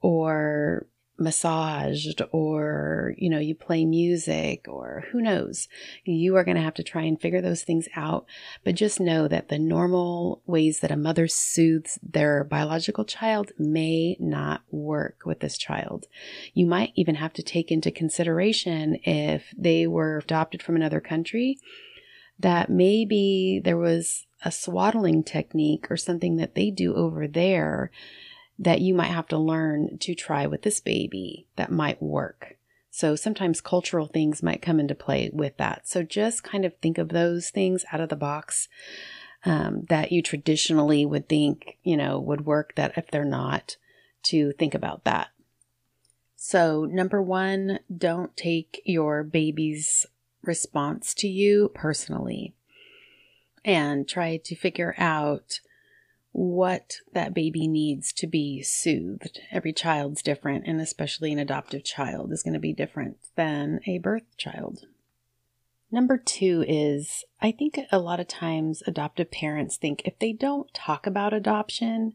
or 0.00 0.86
massaged 1.16 2.20
or 2.32 3.14
you 3.18 3.30
know 3.30 3.38
you 3.38 3.54
play 3.54 3.84
music 3.84 4.66
or 4.68 5.04
who 5.10 5.20
knows? 5.20 5.68
You 6.04 6.36
are 6.36 6.44
going 6.44 6.56
to 6.56 6.62
have 6.62 6.74
to 6.74 6.82
try 6.82 7.02
and 7.02 7.20
figure 7.20 7.40
those 7.40 7.62
things 7.62 7.88
out. 7.94 8.26
But 8.64 8.74
just 8.74 9.00
know 9.00 9.28
that 9.28 9.48
the 9.48 9.58
normal 9.58 10.42
ways 10.46 10.80
that 10.80 10.90
a 10.90 10.96
mother 10.96 11.28
soothes 11.28 11.98
their 12.02 12.44
biological 12.44 13.04
child 13.04 13.52
may 13.58 14.16
not 14.18 14.62
work 14.70 15.20
with 15.24 15.40
this 15.40 15.58
child. 15.58 16.06
You 16.52 16.66
might 16.66 16.92
even 16.96 17.16
have 17.16 17.32
to 17.34 17.42
take 17.42 17.70
into 17.70 17.90
consideration 17.90 18.96
if 19.04 19.54
they 19.56 19.86
were 19.86 20.18
adopted 20.18 20.62
from 20.62 20.76
another 20.76 21.00
country 21.00 21.58
that 22.38 22.68
maybe 22.68 23.60
there 23.62 23.76
was 23.76 24.26
a 24.44 24.52
swaddling 24.52 25.24
technique 25.24 25.90
or 25.90 25.96
something 25.96 26.36
that 26.36 26.54
they 26.54 26.70
do 26.70 26.94
over 26.94 27.26
there 27.26 27.90
that 28.58 28.80
you 28.80 28.94
might 28.94 29.06
have 29.06 29.26
to 29.28 29.38
learn 29.38 29.98
to 29.98 30.14
try 30.14 30.46
with 30.46 30.62
this 30.62 30.80
baby 30.80 31.46
that 31.56 31.72
might 31.72 32.00
work. 32.00 32.56
So 32.90 33.16
sometimes 33.16 33.60
cultural 33.60 34.06
things 34.06 34.42
might 34.42 34.62
come 34.62 34.78
into 34.78 34.94
play 34.94 35.28
with 35.32 35.56
that. 35.56 35.88
So 35.88 36.04
just 36.04 36.44
kind 36.44 36.64
of 36.64 36.76
think 36.76 36.98
of 36.98 37.08
those 37.08 37.50
things 37.50 37.84
out 37.90 38.00
of 38.00 38.08
the 38.08 38.16
box 38.16 38.68
um, 39.44 39.82
that 39.88 40.12
you 40.12 40.22
traditionally 40.22 41.04
would 41.04 41.28
think, 41.28 41.76
you 41.82 41.96
know, 41.96 42.20
would 42.20 42.46
work 42.46 42.74
that 42.76 42.96
if 42.96 43.10
they're 43.10 43.24
not, 43.24 43.76
to 44.24 44.52
think 44.52 44.74
about 44.74 45.04
that. 45.04 45.28
So, 46.36 46.84
number 46.84 47.20
one, 47.20 47.80
don't 47.94 48.36
take 48.36 48.80
your 48.84 49.22
baby's 49.22 50.06
response 50.42 51.14
to 51.14 51.28
you 51.28 51.70
personally 51.74 52.54
and 53.64 54.08
try 54.08 54.36
to 54.44 54.56
figure 54.56 54.94
out 54.98 55.60
what 56.32 56.96
that 57.12 57.32
baby 57.32 57.68
needs 57.68 58.12
to 58.12 58.26
be 58.26 58.60
soothed. 58.62 59.40
Every 59.52 59.72
child's 59.72 60.20
different, 60.20 60.66
and 60.66 60.80
especially 60.80 61.32
an 61.32 61.38
adoptive 61.38 61.84
child 61.84 62.32
is 62.32 62.42
going 62.42 62.54
to 62.54 62.60
be 62.60 62.72
different 62.72 63.18
than 63.36 63.80
a 63.86 63.98
birth 63.98 64.36
child. 64.36 64.80
Number 65.92 66.18
two 66.18 66.64
is 66.66 67.24
I 67.40 67.52
think 67.52 67.78
a 67.92 68.00
lot 68.00 68.18
of 68.18 68.26
times 68.26 68.82
adoptive 68.84 69.30
parents 69.30 69.76
think 69.76 70.02
if 70.04 70.18
they 70.18 70.32
don't 70.32 70.74
talk 70.74 71.06
about 71.06 71.32
adoption, 71.32 72.14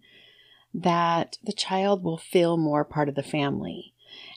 that 0.74 1.38
the 1.42 1.54
child 1.54 2.04
will 2.04 2.18
feel 2.18 2.58
more 2.58 2.84
part 2.84 3.08
of 3.08 3.16
the 3.16 3.24
family. 3.24 3.94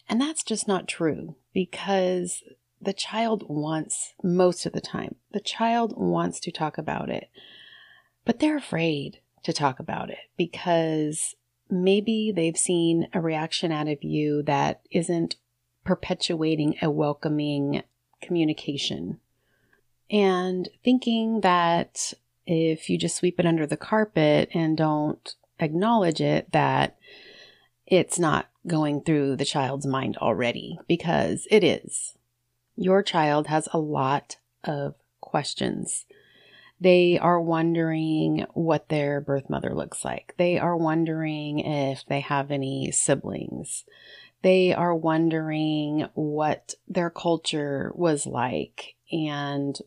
And 0.09 0.21
that's 0.21 0.45
just 0.45 0.69
not 0.69 0.87
true 0.87 1.35
because 1.52 2.45
the 2.83 2.93
child 2.93 3.45
wants, 3.49 4.15
most 4.23 4.67
of 4.67 4.73
the 4.73 4.81
time, 4.81 5.15
the 5.33 5.41
child 5.41 5.95
wants 5.97 6.41
to 6.41 6.51
talk 6.51 6.77
about 6.79 7.09
it, 7.09 7.31
but 8.25 8.41
they're 8.41 8.57
afraid 8.57 9.21
to 9.45 9.53
talk 9.53 9.79
about 9.79 10.11
it 10.11 10.19
because 10.37 11.35
maybe 11.71 12.33
they've 12.35 12.57
seen 12.57 13.09
a 13.12 13.21
reaction 13.21 13.73
out 13.73 13.89
of 13.89 14.03
you 14.03 14.43
that 14.43 14.83
isn't 14.91 15.37
perpetuating 15.85 16.77
a 16.83 16.91
welcoming 16.91 17.83
communication. 18.21 19.19
And 20.11 20.69
thinking 20.85 21.41
that 21.41 22.12
if 22.47 22.91
you 22.91 22.99
just 22.99 23.17
sweep 23.17 23.41
it 23.41 23.47
under 23.47 23.67
the 23.67 23.77
carpet 23.77 24.51
and 24.53 24.77
don't 24.77 25.35
acknowledge 25.59 26.21
it, 26.21 26.53
that 26.53 26.99
it's 27.87 28.19
not 28.19 28.51
going 28.67 29.03
through 29.03 29.37
the 29.37 29.45
child's 29.45 29.87
mind 29.87 30.17
already, 30.19 30.79
because 30.87 31.47
it 31.51 31.65
is. 31.65 32.15
Your 32.76 33.02
child 33.02 33.47
has 33.49 33.69
a 33.73 33.79
lot 33.79 34.37
of 34.64 34.95
questions. 35.21 36.07
They 36.81 37.19
are 37.19 37.41
wondering 37.41 38.47
what 38.55 38.88
their 38.88 39.21
birth 39.21 39.49
mother 39.49 39.75
looks 39.75 40.05
like. 40.05 40.35
They 40.37 40.59
are 40.59 40.76
wondering 40.76 41.61
if 41.61 42.05
they 42.07 42.21
have 42.21 42.50
any 42.50 42.91
siblings. 42.91 43.85
They 44.43 44.75
are 44.75 44.95
wondering 44.95 46.09
what 46.14 46.75
their 46.88 47.11
culture 47.11 47.93
was 47.95 48.26
like 48.26 48.97
and 49.12 49.79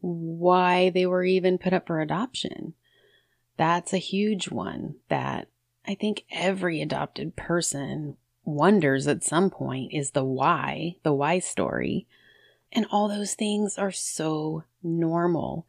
why 0.00 0.90
they 0.90 1.06
were 1.06 1.24
even 1.24 1.56
put 1.56 1.72
up 1.72 1.86
for 1.86 2.00
adoption. 2.00 2.74
That's 3.56 3.94
a 3.94 3.98
huge 3.98 4.50
one 4.50 4.96
that 5.08 5.48
I 5.86 5.94
think 5.94 6.24
every 6.30 6.82
adopted 6.82 7.36
person 7.36 8.16
wonders 8.44 9.06
at 9.06 9.24
some 9.24 9.50
point 9.50 9.92
is 9.92 10.10
the 10.10 10.24
why, 10.24 10.96
the 11.02 11.12
why 11.12 11.38
story. 11.38 12.06
And 12.72 12.86
all 12.90 13.08
those 13.08 13.34
things 13.34 13.78
are 13.78 13.92
so 13.92 14.64
normal. 14.82 15.66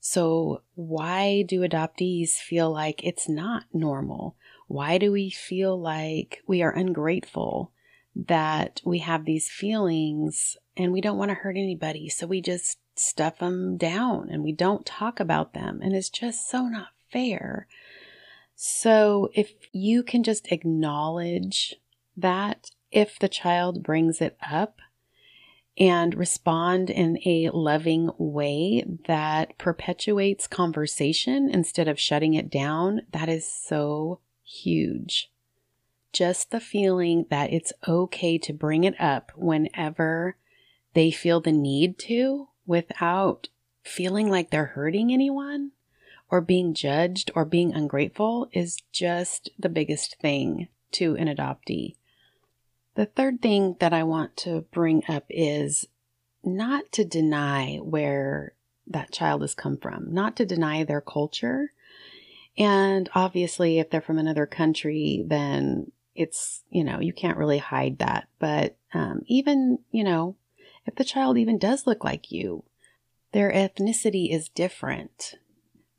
So, 0.00 0.62
why 0.74 1.42
do 1.42 1.60
adoptees 1.60 2.32
feel 2.32 2.70
like 2.70 3.04
it's 3.04 3.28
not 3.28 3.64
normal? 3.72 4.36
Why 4.68 4.98
do 4.98 5.12
we 5.12 5.30
feel 5.30 5.80
like 5.80 6.42
we 6.46 6.62
are 6.62 6.70
ungrateful 6.70 7.72
that 8.14 8.80
we 8.84 8.98
have 8.98 9.24
these 9.24 9.48
feelings 9.48 10.56
and 10.76 10.92
we 10.92 11.00
don't 11.00 11.18
want 11.18 11.30
to 11.30 11.34
hurt 11.36 11.56
anybody. 11.56 12.08
So 12.08 12.26
we 12.26 12.40
just 12.40 12.78
stuff 12.94 13.38
them 13.38 13.76
down 13.76 14.28
and 14.30 14.42
we 14.42 14.52
don't 14.52 14.86
talk 14.86 15.20
about 15.20 15.54
them. 15.54 15.80
And 15.82 15.94
it's 15.94 16.10
just 16.10 16.48
so 16.48 16.66
not 16.66 16.88
fair. 17.10 17.66
So 18.54 19.30
if 19.34 19.52
you 19.72 20.02
can 20.02 20.22
just 20.22 20.52
acknowledge 20.52 21.74
that 22.16 22.70
if 22.90 23.18
the 23.18 23.28
child 23.28 23.82
brings 23.82 24.20
it 24.20 24.36
up 24.50 24.80
and 25.78 26.14
respond 26.14 26.90
in 26.90 27.18
a 27.24 27.48
loving 27.50 28.10
way 28.18 28.84
that 29.06 29.56
perpetuates 29.56 30.46
conversation 30.46 31.48
instead 31.48 31.88
of 31.88 31.98
shutting 31.98 32.34
it 32.34 32.50
down, 32.50 33.02
that 33.12 33.28
is 33.28 33.50
so 33.50 34.20
huge. 34.44 35.30
Just 36.12 36.50
the 36.50 36.60
feeling 36.60 37.24
that 37.30 37.52
it's 37.52 37.72
okay 37.88 38.36
to 38.38 38.52
bring 38.52 38.84
it 38.84 39.00
up 39.00 39.32
whenever 39.34 40.36
they 40.92 41.10
feel 41.10 41.40
the 41.40 41.52
need 41.52 41.98
to 42.00 42.48
without 42.66 43.48
feeling 43.82 44.28
like 44.28 44.50
they're 44.50 44.66
hurting 44.66 45.10
anyone 45.10 45.72
or 46.30 46.42
being 46.42 46.74
judged 46.74 47.30
or 47.34 47.44
being 47.46 47.72
ungrateful 47.72 48.48
is 48.52 48.82
just 48.92 49.50
the 49.58 49.68
biggest 49.70 50.16
thing 50.20 50.68
to 50.90 51.16
an 51.16 51.28
adoptee. 51.28 51.96
The 52.94 53.06
third 53.06 53.40
thing 53.40 53.76
that 53.80 53.92
I 53.92 54.02
want 54.02 54.36
to 54.38 54.66
bring 54.70 55.02
up 55.08 55.24
is 55.30 55.86
not 56.44 56.92
to 56.92 57.04
deny 57.04 57.76
where 57.76 58.54
that 58.86 59.12
child 59.12 59.40
has 59.42 59.54
come 59.54 59.78
from, 59.78 60.12
not 60.12 60.36
to 60.36 60.46
deny 60.46 60.84
their 60.84 61.00
culture. 61.00 61.72
And 62.58 63.08
obviously, 63.14 63.78
if 63.78 63.88
they're 63.88 64.00
from 64.00 64.18
another 64.18 64.44
country, 64.44 65.24
then 65.26 65.92
it's, 66.14 66.62
you 66.70 66.84
know, 66.84 67.00
you 67.00 67.12
can't 67.12 67.38
really 67.38 67.58
hide 67.58 67.98
that. 67.98 68.28
But 68.38 68.76
um, 68.92 69.22
even, 69.26 69.78
you 69.90 70.04
know, 70.04 70.36
if 70.84 70.94
the 70.96 71.04
child 71.04 71.38
even 71.38 71.58
does 71.58 71.86
look 71.86 72.04
like 72.04 72.30
you, 72.30 72.64
their 73.32 73.50
ethnicity 73.50 74.30
is 74.30 74.50
different. 74.50 75.36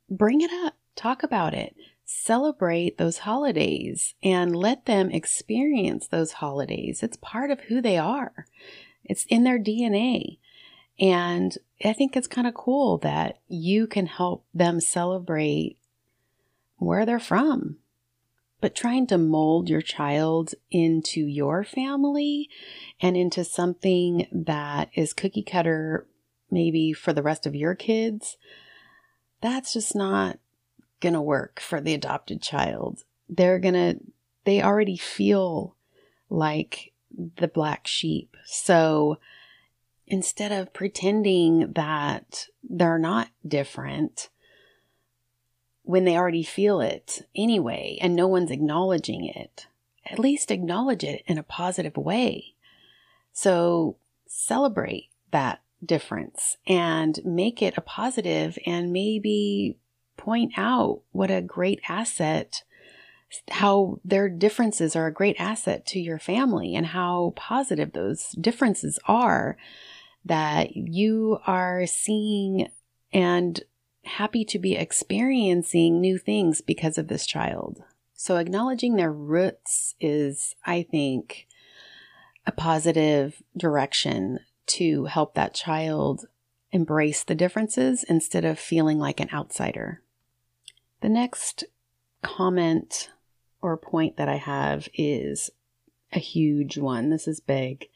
Bring 0.08 0.40
it 0.40 0.52
up, 0.52 0.74
talk 0.94 1.24
about 1.24 1.54
it, 1.54 1.74
celebrate 2.04 2.98
those 2.98 3.18
holidays, 3.18 4.14
and 4.22 4.54
let 4.54 4.86
them 4.86 5.10
experience 5.10 6.06
those 6.06 6.32
holidays. 6.32 7.02
It's 7.02 7.16
part 7.16 7.50
of 7.50 7.60
who 7.62 7.80
they 7.80 7.98
are, 7.98 8.46
it's 9.04 9.24
in 9.26 9.44
their 9.44 9.58
DNA. 9.58 10.38
And 11.00 11.56
I 11.84 11.92
think 11.92 12.16
it's 12.16 12.28
kind 12.28 12.46
of 12.46 12.54
cool 12.54 12.98
that 12.98 13.40
you 13.48 13.86
can 13.88 14.06
help 14.06 14.46
them 14.54 14.80
celebrate 14.80 15.76
where 16.76 17.04
they're 17.04 17.18
from. 17.18 17.78
But 18.60 18.74
trying 18.74 19.06
to 19.08 19.18
mold 19.18 19.68
your 19.68 19.82
child 19.82 20.54
into 20.70 21.20
your 21.20 21.64
family 21.64 22.48
and 23.00 23.16
into 23.16 23.44
something 23.44 24.26
that 24.32 24.88
is 24.94 25.12
cookie 25.12 25.42
cutter, 25.42 26.06
maybe 26.50 26.92
for 26.92 27.12
the 27.12 27.22
rest 27.22 27.44
of 27.44 27.54
your 27.54 27.74
kids, 27.74 28.36
that's 29.42 29.74
just 29.74 29.94
not 29.94 30.38
going 31.04 31.14
to 31.14 31.20
work 31.20 31.60
for 31.60 31.80
the 31.80 31.94
adopted 31.94 32.40
child. 32.40 33.04
They're 33.28 33.58
going 33.58 33.74
to, 33.74 34.00
they 34.44 34.62
already 34.62 34.96
feel 34.96 35.76
like 36.30 36.92
the 37.36 37.46
black 37.46 37.86
sheep. 37.86 38.36
So 38.46 39.18
instead 40.06 40.50
of 40.50 40.72
pretending 40.72 41.72
that 41.74 42.46
they're 42.68 42.98
not 42.98 43.28
different, 43.46 44.30
when 45.82 46.04
they 46.04 46.16
already 46.16 46.42
feel 46.42 46.80
it 46.80 47.28
anyway 47.36 47.98
and 48.00 48.16
no 48.16 48.26
one's 48.26 48.50
acknowledging 48.50 49.26
it, 49.26 49.66
at 50.06 50.18
least 50.18 50.50
acknowledge 50.50 51.04
it 51.04 51.22
in 51.26 51.36
a 51.36 51.42
positive 51.42 51.98
way. 51.98 52.54
So 53.34 53.96
celebrate 54.26 55.10
that 55.30 55.60
difference 55.84 56.56
and 56.66 57.20
make 57.24 57.60
it 57.60 57.74
a 57.76 57.82
positive 57.82 58.58
and 58.64 58.92
maybe 58.92 59.76
point 60.24 60.52
out 60.56 61.02
what 61.12 61.30
a 61.30 61.42
great 61.42 61.80
asset 61.88 62.62
how 63.50 63.98
their 64.04 64.28
differences 64.28 64.94
are 64.94 65.06
a 65.06 65.12
great 65.12 65.36
asset 65.38 65.84
to 65.86 65.98
your 65.98 66.18
family 66.18 66.74
and 66.74 66.86
how 66.86 67.32
positive 67.36 67.92
those 67.92 68.30
differences 68.40 68.98
are 69.06 69.56
that 70.24 70.76
you 70.76 71.38
are 71.46 71.86
seeing 71.86 72.68
and 73.12 73.62
happy 74.04 74.44
to 74.44 74.58
be 74.58 74.76
experiencing 74.76 76.00
new 76.00 76.18
things 76.18 76.60
because 76.60 76.98
of 76.98 77.08
this 77.08 77.26
child. 77.26 77.82
So, 78.14 78.36
acknowledging 78.36 78.96
their 78.96 79.12
roots 79.12 79.94
is, 80.00 80.54
I 80.64 80.82
think, 80.82 81.46
a 82.46 82.52
positive 82.52 83.42
direction 83.56 84.40
to 84.66 85.06
help 85.06 85.34
that 85.34 85.54
child 85.54 86.26
embrace 86.70 87.24
the 87.24 87.34
differences 87.34 88.04
instead 88.04 88.44
of 88.44 88.58
feeling 88.58 88.98
like 88.98 89.20
an 89.20 89.28
outsider. 89.32 90.00
The 91.04 91.10
next 91.10 91.64
comment 92.22 93.10
or 93.60 93.76
point 93.76 94.16
that 94.16 94.26
I 94.26 94.36
have 94.36 94.88
is 94.94 95.50
a 96.10 96.18
huge 96.18 96.78
one. 96.78 97.10
This 97.10 97.28
is 97.28 97.40
big. 97.40 97.88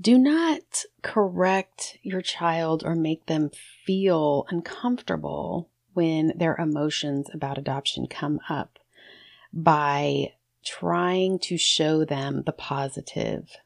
Do 0.00 0.16
not 0.16 0.84
correct 1.02 1.98
your 2.02 2.22
child 2.22 2.84
or 2.84 2.94
make 2.94 3.26
them 3.26 3.50
feel 3.84 4.46
uncomfortable 4.48 5.68
when 5.92 6.34
their 6.36 6.54
emotions 6.54 7.26
about 7.34 7.58
adoption 7.58 8.06
come 8.06 8.38
up 8.48 8.78
by 9.52 10.34
trying 10.64 11.40
to 11.40 11.58
show 11.58 12.04
them 12.04 12.44
the 12.46 12.52
positive. 12.52 13.56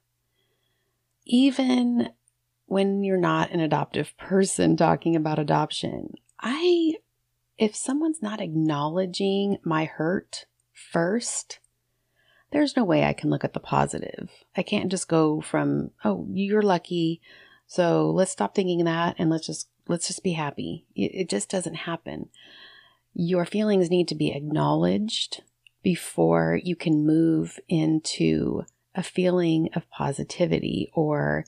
Even 1.27 2.15
when 2.65 3.05
you're 3.05 3.19
not 3.19 3.51
an 3.51 3.61
adoptive 3.61 4.17
person 4.17 4.75
talking 4.75 5.15
about 5.15 5.39
adoption, 5.39 6.15
I, 6.41 6.95
if 7.59 7.77
someone's 7.77 8.23
not 8.23 8.41
acknowledging 8.41 9.59
my 9.65 9.85
hurt 9.85 10.47
first, 10.73 11.61
there's 12.51 12.77
no 12.77 12.85
way 12.85 13.05
I 13.05 13.13
can 13.13 13.31
look 13.31 13.45
at 13.45 13.53
the 13.53 13.61
positive. 13.61 14.31
I 14.57 14.63
can't 14.63 14.91
just 14.91 15.09
go 15.09 15.41
from, 15.41 15.91
oh, 16.05 16.27
you're 16.31 16.63
lucky. 16.63 17.21
So 17.67 18.11
let's 18.11 18.31
stop 18.31 18.55
thinking 18.55 18.85
that 18.85 19.17
and 19.19 19.31
let's 19.31 19.47
just, 19.47 19.69
let's 19.89 20.07
just 20.07 20.23
be 20.23 20.33
happy. 20.33 20.85
It, 20.95 21.29
just 21.29 21.51
doesn't 21.51 21.75
happen. 21.75 22.29
Your 23.13 23.45
feelings 23.45 23.91
need 23.91 24.09
to 24.09 24.15
be 24.15 24.33
acknowledged 24.33 25.43
before 25.83 26.59
you 26.63 26.77
can 26.77 27.07
move 27.07 27.59
into 27.69 28.65
a 28.95 29.03
feeling 29.03 29.69
of 29.75 29.91
positivity 29.91 30.91
or 30.95 31.45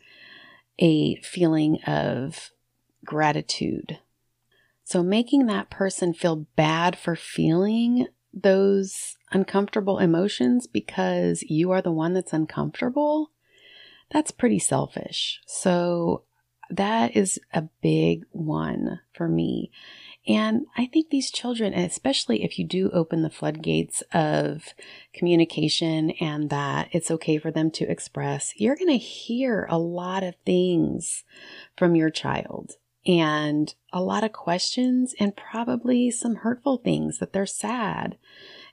a 0.78 1.16
feeling 1.16 1.82
of 1.84 2.50
gratitude. 3.04 3.98
So 4.86 5.02
making 5.02 5.46
that 5.46 5.68
person 5.68 6.14
feel 6.14 6.46
bad 6.54 6.96
for 6.96 7.16
feeling 7.16 8.06
those 8.32 9.16
uncomfortable 9.32 9.98
emotions 9.98 10.68
because 10.68 11.42
you 11.42 11.72
are 11.72 11.82
the 11.82 11.90
one 11.90 12.12
that's 12.12 12.32
uncomfortable, 12.32 13.32
that's 14.12 14.30
pretty 14.30 14.60
selfish. 14.60 15.40
So 15.44 16.22
that 16.70 17.16
is 17.16 17.40
a 17.52 17.62
big 17.82 18.26
one 18.30 19.00
for 19.12 19.26
me. 19.26 19.72
And 20.28 20.66
I 20.76 20.86
think 20.86 21.10
these 21.10 21.32
children, 21.32 21.74
especially 21.74 22.44
if 22.44 22.56
you 22.56 22.64
do 22.64 22.88
open 22.90 23.22
the 23.22 23.28
floodgates 23.28 24.04
of 24.12 24.72
communication 25.12 26.12
and 26.20 26.48
that 26.50 26.90
it's 26.92 27.10
okay 27.10 27.38
for 27.38 27.50
them 27.50 27.72
to 27.72 27.90
express, 27.90 28.52
you're 28.54 28.76
going 28.76 28.86
to 28.86 28.98
hear 28.98 29.66
a 29.68 29.80
lot 29.80 30.22
of 30.22 30.36
things 30.44 31.24
from 31.76 31.96
your 31.96 32.10
child 32.10 32.74
and 33.06 33.74
a 33.92 34.02
lot 34.02 34.24
of 34.24 34.32
questions 34.32 35.14
and 35.20 35.36
probably 35.36 36.10
some 36.10 36.36
hurtful 36.36 36.78
things 36.78 37.18
that 37.18 37.32
they're 37.32 37.46
sad 37.46 38.18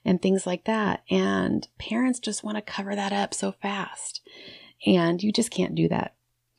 and 0.04 0.20
things 0.20 0.46
like 0.46 0.64
that. 0.64 1.02
And 1.08 1.66
parents 1.78 2.18
just 2.18 2.42
want 2.42 2.56
to 2.56 2.62
cover 2.62 2.94
that 2.96 3.12
up 3.12 3.32
so 3.32 3.52
fast. 3.52 4.20
And 4.86 5.22
you 5.22 5.32
just 5.32 5.50
can't 5.50 5.74
do 5.74 5.88
that 5.88 6.14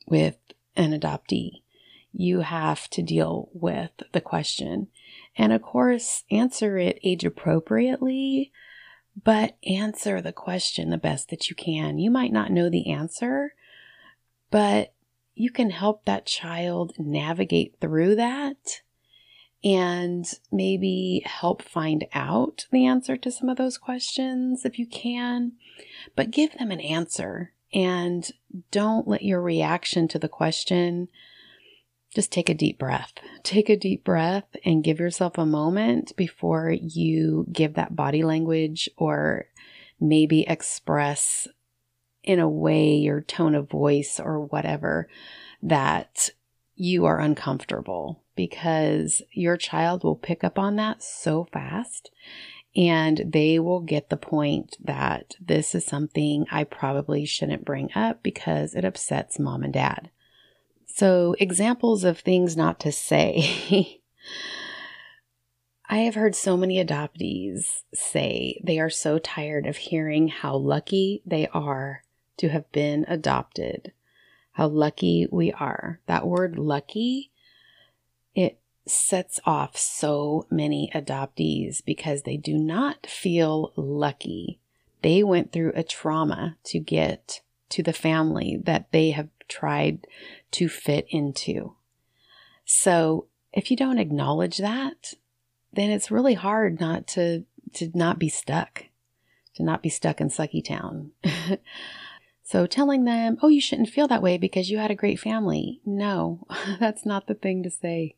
with 0.06 0.36
an 0.74 0.98
adoptee. 0.98 1.62
You 2.12 2.40
have 2.40 2.88
to 2.90 3.02
deal 3.02 3.50
with 3.52 3.90
the 4.12 4.22
question. 4.22 4.88
And 5.36 5.52
of 5.52 5.60
course, 5.60 6.24
answer 6.30 6.78
it 6.78 6.98
age 7.04 7.24
appropriately, 7.24 8.52
but 9.22 9.58
answer 9.68 10.22
the 10.22 10.32
question 10.32 10.88
the 10.88 10.96
best 10.96 11.28
that 11.28 11.50
you 11.50 11.56
can. 11.56 11.98
You 11.98 12.10
might 12.10 12.32
not 12.32 12.50
know 12.50 12.70
the 12.70 12.90
answer, 12.90 13.54
but 14.50 14.94
you 15.36 15.50
can 15.50 15.70
help 15.70 16.04
that 16.04 16.26
child 16.26 16.94
navigate 16.98 17.76
through 17.80 18.16
that 18.16 18.80
and 19.62 20.24
maybe 20.50 21.22
help 21.26 21.60
find 21.62 22.06
out 22.14 22.66
the 22.72 22.86
answer 22.86 23.16
to 23.18 23.30
some 23.30 23.48
of 23.48 23.58
those 23.58 23.78
questions 23.78 24.64
if 24.64 24.78
you 24.78 24.86
can, 24.86 25.52
but 26.14 26.30
give 26.30 26.56
them 26.56 26.70
an 26.70 26.80
answer 26.80 27.52
and 27.72 28.30
don't 28.70 29.06
let 29.06 29.22
your 29.22 29.42
reaction 29.42 30.08
to 30.08 30.18
the 30.18 30.28
question 30.28 31.08
just 32.14 32.32
take 32.32 32.48
a 32.48 32.54
deep 32.54 32.78
breath. 32.78 33.12
Take 33.42 33.68
a 33.68 33.76
deep 33.76 34.02
breath 34.02 34.56
and 34.64 34.82
give 34.82 34.98
yourself 34.98 35.36
a 35.36 35.44
moment 35.44 36.16
before 36.16 36.70
you 36.70 37.46
give 37.52 37.74
that 37.74 37.94
body 37.94 38.24
language 38.24 38.88
or 38.96 39.46
maybe 40.00 40.46
express 40.48 41.46
in 42.26 42.40
a 42.40 42.48
way, 42.48 42.96
your 42.96 43.22
tone 43.22 43.54
of 43.54 43.70
voice 43.70 44.20
or 44.20 44.40
whatever, 44.40 45.08
that 45.62 46.30
you 46.74 47.06
are 47.06 47.20
uncomfortable 47.20 48.22
because 48.34 49.22
your 49.32 49.56
child 49.56 50.04
will 50.04 50.16
pick 50.16 50.44
up 50.44 50.58
on 50.58 50.76
that 50.76 51.02
so 51.02 51.48
fast 51.52 52.10
and 52.76 53.22
they 53.32 53.58
will 53.58 53.80
get 53.80 54.10
the 54.10 54.16
point 54.18 54.76
that 54.84 55.34
this 55.40 55.74
is 55.74 55.86
something 55.86 56.44
I 56.50 56.64
probably 56.64 57.24
shouldn't 57.24 57.64
bring 57.64 57.90
up 57.94 58.22
because 58.22 58.74
it 58.74 58.84
upsets 58.84 59.38
mom 59.38 59.62
and 59.62 59.72
dad. 59.72 60.10
So, 60.86 61.34
examples 61.38 62.04
of 62.04 62.18
things 62.18 62.56
not 62.56 62.78
to 62.80 62.92
say. 62.92 64.02
I 65.88 65.98
have 65.98 66.16
heard 66.16 66.34
so 66.34 66.56
many 66.56 66.84
adoptees 66.84 67.82
say 67.94 68.60
they 68.64 68.78
are 68.80 68.90
so 68.90 69.18
tired 69.18 69.66
of 69.66 69.76
hearing 69.76 70.28
how 70.28 70.56
lucky 70.56 71.22
they 71.24 71.46
are 71.48 72.02
to 72.38 72.48
have 72.48 72.70
been 72.72 73.04
adopted. 73.08 73.92
How 74.52 74.68
lucky 74.68 75.26
we 75.30 75.52
are. 75.52 76.00
That 76.06 76.26
word 76.26 76.58
lucky, 76.58 77.30
it 78.34 78.58
sets 78.86 79.40
off 79.44 79.76
so 79.76 80.46
many 80.50 80.90
adoptees 80.94 81.84
because 81.84 82.22
they 82.22 82.36
do 82.36 82.56
not 82.56 83.06
feel 83.06 83.72
lucky. 83.76 84.60
They 85.02 85.22
went 85.22 85.52
through 85.52 85.72
a 85.74 85.82
trauma 85.82 86.56
to 86.64 86.78
get 86.78 87.40
to 87.70 87.82
the 87.82 87.92
family 87.92 88.58
that 88.64 88.92
they 88.92 89.10
have 89.10 89.28
tried 89.48 90.06
to 90.52 90.68
fit 90.68 91.06
into. 91.10 91.74
So 92.64 93.26
if 93.52 93.70
you 93.70 93.76
don't 93.76 93.98
acknowledge 93.98 94.58
that, 94.58 95.14
then 95.72 95.90
it's 95.90 96.10
really 96.10 96.34
hard 96.34 96.80
not 96.80 97.06
to 97.08 97.44
to 97.74 97.90
not 97.94 98.18
be 98.18 98.28
stuck, 98.28 98.84
to 99.54 99.62
not 99.62 99.82
be 99.82 99.88
stuck 99.88 100.20
in 100.20 100.28
sucky 100.28 100.64
town. 100.64 101.10
so 102.46 102.64
telling 102.64 103.04
them, 103.04 103.38
"Oh, 103.42 103.48
you 103.48 103.60
shouldn't 103.60 103.88
feel 103.88 104.06
that 104.06 104.22
way 104.22 104.38
because 104.38 104.70
you 104.70 104.78
had 104.78 104.92
a 104.92 104.94
great 104.94 105.18
family." 105.18 105.80
No, 105.84 106.46
that's 106.80 107.04
not 107.04 107.26
the 107.26 107.34
thing 107.34 107.64
to 107.64 107.70
say. 107.70 108.14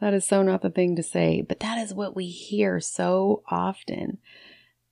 That 0.00 0.12
is 0.12 0.26
so 0.26 0.42
not 0.42 0.60
the 0.60 0.70
thing 0.70 0.94
to 0.96 1.02
say, 1.02 1.40
but 1.40 1.60
that 1.60 1.78
is 1.78 1.94
what 1.94 2.14
we 2.14 2.26
hear 2.26 2.78
so 2.78 3.42
often 3.50 4.18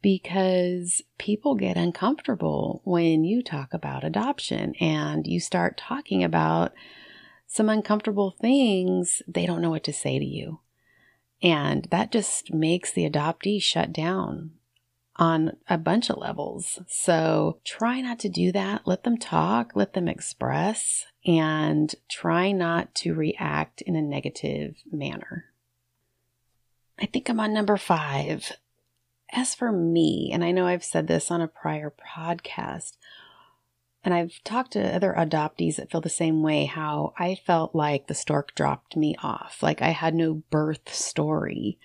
because 0.01 1.03
people 1.19 1.55
get 1.55 1.77
uncomfortable 1.77 2.81
when 2.85 3.25
you 3.25 3.43
talk 3.43 3.75
about 3.75 4.05
adoption 4.05 4.75
and 4.81 5.27
you 5.27 5.39
start 5.39 5.77
talking 5.77 6.25
about 6.25 6.73
some 7.47 7.69
uncomfortable 7.69 8.35
things, 8.41 9.23
they 9.29 9.45
don't 9.47 9.61
know 9.61 9.71
what 9.71 9.85
to 9.85 9.93
say 9.93 10.19
to 10.19 10.25
you. 10.25 10.61
And 11.43 11.87
that 11.91 12.11
just 12.11 12.55
makes 12.55 12.91
the 12.93 13.09
adoptee 13.09 13.63
shut 13.63 13.93
down 13.93 14.53
on 15.17 15.57
a 15.69 15.79
bunch 15.79 16.11
of 16.11 16.19
levels. 16.19 16.79
So 16.87 17.59
try 17.65 18.01
not 18.01 18.19
to 18.21 18.29
do 18.29 18.53
that. 18.53 18.83
Let 18.87 19.05
them 19.05 19.19
talk, 19.19 19.73
let 19.75 19.95
them 19.95 20.09
express, 20.09 21.07
and 21.27 21.95
try 22.09 22.53
not 22.53 22.95
to 22.97 23.15
react 23.15 23.83
in 23.83 23.97
a 23.97 24.03
negative 24.03 24.77
manner. 24.91 25.47
I 26.99 27.07
think 27.07 27.29
I'm 27.29 27.41
on 27.41 27.53
number 27.53 27.77
five. 27.77 28.53
As 29.33 29.55
for 29.55 29.73
me, 29.73 30.31
and 30.33 30.45
I 30.45 30.53
know 30.53 30.67
I've 30.67 30.85
said 30.85 31.09
this 31.09 31.31
on 31.31 31.41
a 31.41 31.49
prior 31.49 31.93
podcast, 31.93 32.93
and 34.05 34.15
I've 34.15 34.41
talked 34.45 34.73
to 34.73 34.95
other 34.95 35.15
adoptees 35.19 35.77
that 35.77 35.91
feel 35.91 36.01
the 36.01 36.09
same 36.09 36.43
way 36.43 36.67
how 36.67 37.13
I 37.19 37.35
felt 37.35 37.75
like 37.75 38.07
the 38.07 38.15
stork 38.15 38.55
dropped 38.55 38.97
me 38.97 39.17
off. 39.21 39.59
Like 39.63 39.83
I 39.83 39.89
had 39.89 40.15
no 40.15 40.45
birth 40.49 40.95
story. 40.95 41.79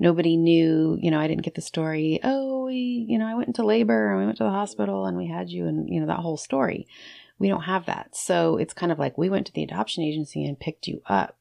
Nobody 0.00 0.38
knew, 0.38 0.98
you 0.98 1.10
know, 1.10 1.20
I 1.20 1.28
didn't 1.28 1.44
get 1.44 1.54
the 1.54 1.60
story, 1.60 2.20
oh, 2.24 2.64
we, 2.64 3.04
you 3.06 3.18
know, 3.18 3.26
I 3.26 3.34
went 3.34 3.48
into 3.48 3.64
labor 3.64 4.10
and 4.10 4.18
we 4.18 4.24
went 4.24 4.38
to 4.38 4.44
the 4.44 4.50
hospital 4.50 5.04
and 5.04 5.14
we 5.14 5.26
had 5.26 5.50
you 5.50 5.66
and, 5.66 5.92
you 5.92 6.00
know, 6.00 6.06
that 6.06 6.20
whole 6.20 6.38
story. 6.38 6.86
We 7.38 7.48
don't 7.48 7.62
have 7.62 7.84
that. 7.84 8.16
So 8.16 8.56
it's 8.56 8.72
kind 8.72 8.90
of 8.90 8.98
like 8.98 9.18
we 9.18 9.28
went 9.28 9.46
to 9.48 9.52
the 9.52 9.62
adoption 9.62 10.02
agency 10.02 10.44
and 10.46 10.58
picked 10.58 10.88
you 10.88 11.02
up. 11.06 11.36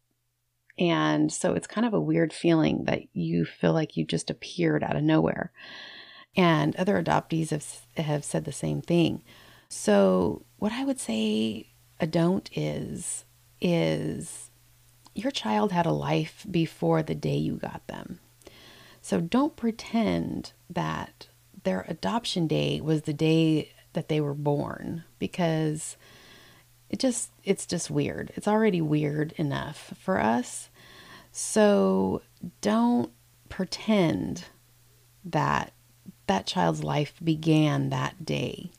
And 0.78 1.32
so 1.32 1.54
it's 1.54 1.68
kind 1.68 1.88
of 1.88 1.94
a 1.94 2.02
weird 2.02 2.34
feeling 2.34 2.84
that 2.84 3.04
you 3.14 3.46
feel 3.46 3.72
like 3.72 3.96
you 3.96 4.06
just 4.06 4.30
appeared 4.30 4.84
out 4.84 4.98
of 4.98 5.04
nowhere. 5.04 5.54
And 6.36 6.76
other 6.76 7.02
adoptees 7.02 7.52
have, 7.52 7.66
have 7.98 8.26
said 8.26 8.44
the 8.44 8.52
same 8.52 8.82
thing. 8.82 9.24
So, 9.70 10.46
what 10.58 10.72
I 10.72 10.84
would 10.84 11.00
say 11.00 11.68
a 12.00 12.08
don't 12.08 12.50
is, 12.54 13.26
is 13.62 14.50
your 15.14 15.32
child 15.32 15.72
had 15.72 15.86
a 15.86 15.92
life 15.92 16.46
before 16.50 17.04
the 17.04 17.16
day 17.16 17.38
you 17.38 17.56
got 17.56 17.86
them. 17.88 18.20
So, 19.10 19.20
don't 19.20 19.56
pretend 19.56 20.54
that 20.70 21.30
their 21.64 21.84
adoption 21.88 22.46
day 22.46 22.80
was 22.80 23.02
the 23.02 23.12
day 23.12 23.72
that 23.94 24.08
they 24.08 24.22
were 24.22 24.36
born 24.36 25.04
because 25.18 25.98
it 26.92 27.00
just 27.00 27.32
it's 27.44 27.66
just 27.66 27.90
weird. 27.90 28.32
It's 28.36 28.48
already 28.48 28.82
weird 28.82 29.32
enough 29.32 29.96
for 30.00 30.20
us. 30.20 30.70
So 31.32 32.22
don't 32.62 33.12
pretend 33.50 34.46
that 35.26 35.74
that 36.28 36.46
child's 36.46 36.84
life 36.84 37.16
began 37.24 37.90
that 37.90 38.24
day 38.24 38.70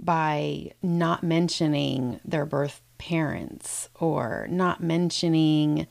by 0.00 0.72
not 0.82 1.22
mentioning 1.22 2.20
their 2.24 2.46
birth 2.46 2.80
parents 2.96 3.90
or 4.00 4.46
not 4.50 4.82
mentioning 4.82 5.86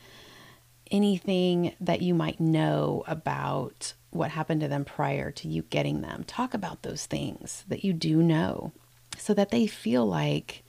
anything 0.91 1.75
that 1.79 2.01
you 2.01 2.13
might 2.13 2.39
know 2.39 3.03
about 3.07 3.93
what 4.11 4.31
happened 4.31 4.61
to 4.61 4.67
them 4.67 4.85
prior 4.85 5.31
to 5.31 5.47
you 5.47 5.63
getting 5.63 6.01
them. 6.01 6.23
Talk 6.25 6.53
about 6.53 6.83
those 6.83 7.05
things 7.05 7.63
that 7.67 7.83
you 7.83 7.93
do 7.93 8.21
know 8.23 8.71
so 9.17 9.33
that 9.33 9.49
they 9.49 9.67
feel 9.67 10.05
like 10.05 10.63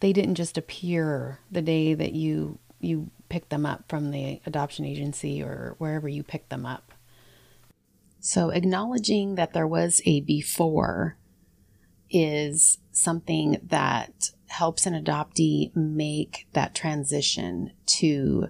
they 0.00 0.12
didn't 0.12 0.34
just 0.34 0.58
appear 0.58 1.40
the 1.50 1.62
day 1.62 1.94
that 1.94 2.12
you 2.12 2.58
you 2.80 3.10
picked 3.30 3.48
them 3.48 3.64
up 3.64 3.84
from 3.88 4.10
the 4.10 4.40
adoption 4.44 4.84
agency 4.84 5.42
or 5.42 5.74
wherever 5.78 6.06
you 6.06 6.22
picked 6.22 6.50
them 6.50 6.66
up. 6.66 6.92
So 8.20 8.50
acknowledging 8.50 9.36
that 9.36 9.54
there 9.54 9.66
was 9.66 10.02
a 10.04 10.20
before 10.20 11.16
is 12.10 12.78
something 12.92 13.58
that 13.62 14.30
helps 14.46 14.86
an 14.86 14.94
adoptee 14.94 15.74
make 15.74 16.46
that 16.52 16.74
transition 16.74 17.72
to 17.86 18.48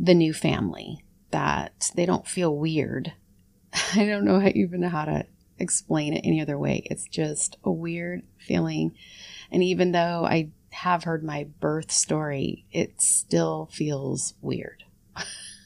the 0.00 0.14
new 0.14 0.32
family 0.32 1.04
that 1.30 1.90
they 1.94 2.06
don't 2.06 2.26
feel 2.26 2.56
weird. 2.56 3.12
I 3.94 4.06
don't 4.06 4.24
know 4.24 4.40
how, 4.40 4.48
even 4.54 4.82
how 4.82 5.04
to 5.04 5.26
explain 5.58 6.14
it 6.14 6.22
any 6.24 6.40
other 6.40 6.58
way. 6.58 6.82
It's 6.86 7.06
just 7.06 7.58
a 7.62 7.70
weird 7.70 8.22
feeling. 8.38 8.96
And 9.52 9.62
even 9.62 9.92
though 9.92 10.24
I 10.24 10.50
have 10.70 11.04
heard 11.04 11.22
my 11.22 11.48
birth 11.60 11.92
story, 11.92 12.64
it 12.72 13.00
still 13.02 13.68
feels 13.70 14.34
weird. 14.40 14.84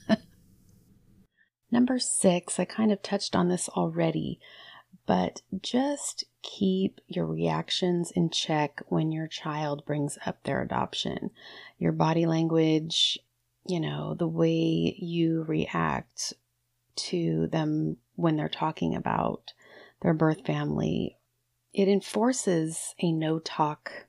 Number 1.71 1.99
six, 1.99 2.59
I 2.59 2.65
kind 2.65 2.91
of 2.91 3.03
touched 3.03 3.37
on 3.37 3.49
this 3.49 3.69
already, 3.69 4.41
but 5.07 5.43
just 5.61 6.25
keep 6.43 7.01
your 7.07 7.27
reactions 7.27 8.11
in 8.11 8.31
check 8.31 8.83
when 8.89 9.13
your 9.13 9.29
child 9.29 9.85
brings 9.87 10.19
up 10.27 10.43
their 10.43 10.61
adoption. 10.61 11.31
Your 11.79 11.93
body 11.93 12.27
language, 12.27 13.19
you 13.67 13.81
know, 13.81 14.15
the 14.15 14.29
way 14.29 14.97
you 14.99 15.45
react 15.49 16.35
to 16.97 17.49
them 17.49 17.97
when 18.17 18.37
they're 18.37 18.49
talking 18.49 18.95
about 18.95 19.53
their 20.03 20.15
birth 20.15 20.45
family, 20.47 21.17
it 21.73 21.89
enforces 21.89 22.95
a 23.01 23.11
no 23.11 23.39
talk 23.39 24.07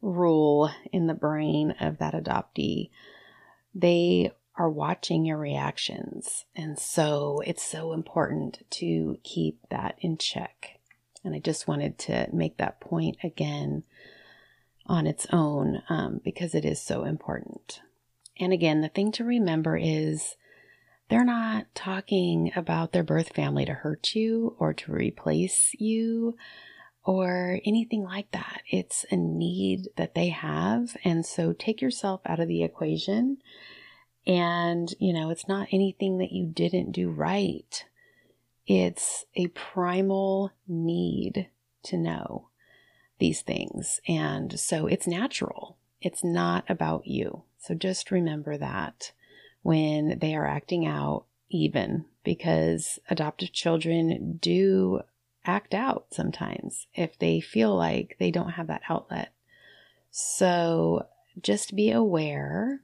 rule 0.00 0.70
in 0.92 1.06
the 1.06 1.14
brain 1.14 1.74
of 1.80 1.98
that 1.98 2.14
adoptee. 2.14 2.90
They 3.74 4.32
are 4.56 4.70
watching 4.70 5.24
your 5.24 5.38
reactions. 5.38 6.44
And 6.54 6.78
so 6.78 7.42
it's 7.46 7.62
so 7.62 7.92
important 7.92 8.62
to 8.70 9.18
keep 9.24 9.58
that 9.70 9.96
in 10.00 10.18
check. 10.18 10.80
And 11.24 11.34
I 11.34 11.38
just 11.38 11.66
wanted 11.66 11.98
to 12.00 12.28
make 12.32 12.58
that 12.58 12.80
point 12.80 13.16
again 13.24 13.84
on 14.86 15.06
its 15.06 15.26
own 15.32 15.82
um, 15.88 16.20
because 16.22 16.54
it 16.54 16.64
is 16.64 16.80
so 16.82 17.04
important. 17.04 17.80
And 18.38 18.52
again, 18.52 18.80
the 18.80 18.88
thing 18.88 19.12
to 19.12 19.24
remember 19.24 19.76
is 19.76 20.36
they're 21.08 21.24
not 21.24 21.66
talking 21.74 22.52
about 22.56 22.92
their 22.92 23.02
birth 23.02 23.34
family 23.34 23.64
to 23.66 23.74
hurt 23.74 24.14
you 24.14 24.56
or 24.58 24.72
to 24.74 24.92
replace 24.92 25.74
you 25.78 26.36
or 27.04 27.60
anything 27.64 28.02
like 28.02 28.30
that. 28.30 28.62
It's 28.70 29.04
a 29.10 29.16
need 29.16 29.88
that 29.96 30.14
they 30.14 30.28
have. 30.28 30.96
And 31.04 31.26
so 31.26 31.52
take 31.52 31.82
yourself 31.82 32.20
out 32.24 32.40
of 32.40 32.48
the 32.48 32.62
equation. 32.62 33.38
And, 34.26 34.94
you 34.98 35.12
know, 35.12 35.30
it's 35.30 35.48
not 35.48 35.68
anything 35.72 36.18
that 36.18 36.32
you 36.32 36.46
didn't 36.46 36.92
do 36.92 37.10
right. 37.10 37.84
It's 38.66 39.26
a 39.34 39.48
primal 39.48 40.52
need 40.68 41.48
to 41.84 41.96
know 41.96 42.48
these 43.18 43.42
things. 43.42 44.00
And 44.06 44.58
so 44.58 44.86
it's 44.86 45.06
natural. 45.06 45.76
It's 46.00 46.22
not 46.22 46.64
about 46.68 47.06
you. 47.06 47.42
So 47.62 47.74
just 47.74 48.10
remember 48.10 48.58
that 48.58 49.12
when 49.62 50.18
they 50.18 50.34
are 50.34 50.46
acting 50.46 50.84
out, 50.84 51.26
even 51.48 52.06
because 52.24 52.98
adoptive 53.08 53.52
children 53.52 54.38
do 54.42 55.02
act 55.44 55.72
out 55.72 56.06
sometimes 56.10 56.88
if 56.94 57.16
they 57.18 57.40
feel 57.40 57.76
like 57.76 58.16
they 58.18 58.32
don't 58.32 58.50
have 58.50 58.66
that 58.66 58.82
outlet. 58.88 59.32
So 60.10 61.06
just 61.40 61.76
be 61.76 61.92
aware 61.92 62.80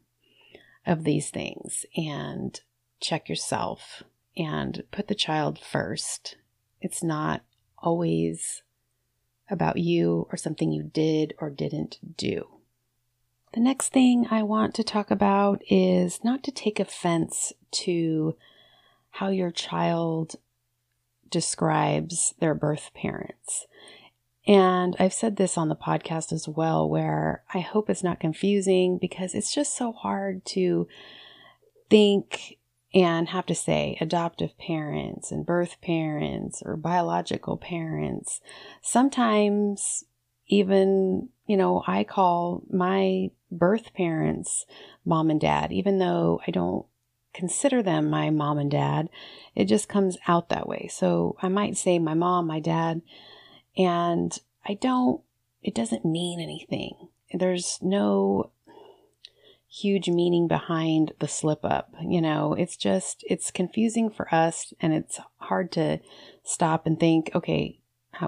of 0.86 1.02
these 1.02 1.30
things 1.30 1.84
and 1.96 2.60
check 3.00 3.28
yourself 3.28 4.04
and 4.36 4.84
put 4.92 5.08
the 5.08 5.14
child 5.16 5.58
first. 5.58 6.36
It's 6.80 7.02
not 7.02 7.42
always 7.78 8.62
about 9.50 9.78
you 9.78 10.28
or 10.30 10.36
something 10.36 10.70
you 10.70 10.84
did 10.84 11.34
or 11.38 11.50
didn't 11.50 12.16
do. 12.16 12.57
The 13.54 13.60
next 13.60 13.88
thing 13.90 14.26
I 14.30 14.42
want 14.42 14.74
to 14.74 14.84
talk 14.84 15.10
about 15.10 15.62
is 15.70 16.22
not 16.22 16.42
to 16.44 16.52
take 16.52 16.78
offense 16.78 17.52
to 17.72 18.36
how 19.10 19.30
your 19.30 19.50
child 19.50 20.36
describes 21.30 22.34
their 22.40 22.54
birth 22.54 22.90
parents. 22.94 23.66
And 24.46 24.96
I've 24.98 25.12
said 25.12 25.36
this 25.36 25.58
on 25.58 25.68
the 25.68 25.76
podcast 25.76 26.32
as 26.32 26.48
well, 26.48 26.88
where 26.88 27.42
I 27.52 27.60
hope 27.60 27.90
it's 27.90 28.02
not 28.02 28.20
confusing 28.20 28.98
because 28.98 29.34
it's 29.34 29.54
just 29.54 29.76
so 29.76 29.92
hard 29.92 30.44
to 30.46 30.88
think 31.90 32.58
and 32.94 33.28
have 33.28 33.46
to 33.46 33.54
say 33.54 33.98
adoptive 34.00 34.56
parents 34.56 35.30
and 35.30 35.44
birth 35.44 35.80
parents 35.82 36.62
or 36.64 36.76
biological 36.76 37.58
parents. 37.58 38.40
Sometimes, 38.80 40.04
even, 40.46 41.28
you 41.48 41.56
know, 41.56 41.82
I 41.86 42.04
call 42.04 42.62
my 42.70 43.30
birth 43.50 43.94
parents 43.94 44.66
mom 45.04 45.30
and 45.30 45.40
dad, 45.40 45.72
even 45.72 45.98
though 45.98 46.40
I 46.46 46.50
don't 46.50 46.84
consider 47.32 47.82
them 47.82 48.10
my 48.10 48.28
mom 48.28 48.58
and 48.58 48.70
dad. 48.70 49.08
It 49.54 49.64
just 49.64 49.88
comes 49.88 50.18
out 50.28 50.50
that 50.50 50.68
way. 50.68 50.88
So 50.92 51.36
I 51.40 51.48
might 51.48 51.78
say 51.78 51.98
my 51.98 52.12
mom, 52.12 52.46
my 52.46 52.60
dad, 52.60 53.00
and 53.76 54.38
I 54.66 54.74
don't, 54.74 55.22
it 55.62 55.74
doesn't 55.74 56.04
mean 56.04 56.38
anything. 56.38 57.08
There's 57.32 57.78
no 57.80 58.50
huge 59.70 60.08
meaning 60.08 60.48
behind 60.48 61.12
the 61.18 61.28
slip 61.28 61.64
up. 61.64 61.94
You 62.02 62.20
know, 62.20 62.52
it's 62.52 62.76
just, 62.76 63.24
it's 63.26 63.50
confusing 63.50 64.10
for 64.10 64.32
us 64.34 64.74
and 64.80 64.92
it's 64.92 65.18
hard 65.38 65.72
to 65.72 66.00
stop 66.44 66.86
and 66.86 67.00
think, 67.00 67.30
okay, 67.34 67.78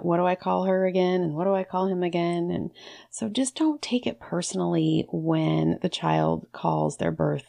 what 0.02 0.18
do 0.18 0.24
I 0.24 0.34
call 0.34 0.64
her 0.64 0.86
again? 0.86 1.22
And 1.22 1.34
what 1.34 1.44
do 1.44 1.54
I 1.54 1.64
call 1.64 1.86
him 1.86 2.02
again? 2.02 2.50
And 2.50 2.70
so 3.10 3.28
just 3.28 3.56
don't 3.56 3.82
take 3.82 4.06
it 4.06 4.20
personally 4.20 5.06
when 5.10 5.78
the 5.82 5.88
child 5.88 6.46
calls 6.52 6.96
their 6.96 7.12
birth 7.12 7.44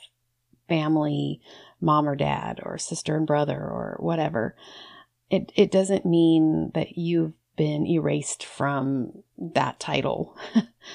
family 0.68 1.42
mom 1.80 2.08
or 2.08 2.16
dad 2.16 2.60
or 2.64 2.78
sister 2.78 3.16
and 3.18 3.28
brother 3.28 3.58
or 3.58 3.98
whatever. 4.00 4.56
It, 5.30 5.52
it 5.56 5.72
doesn't 5.72 6.06
mean 6.06 6.72
that 6.74 6.98
you've 6.98 7.34
been 7.56 7.86
erased 7.86 8.44
from 8.44 9.24
that 9.38 9.80
title. 9.80 10.38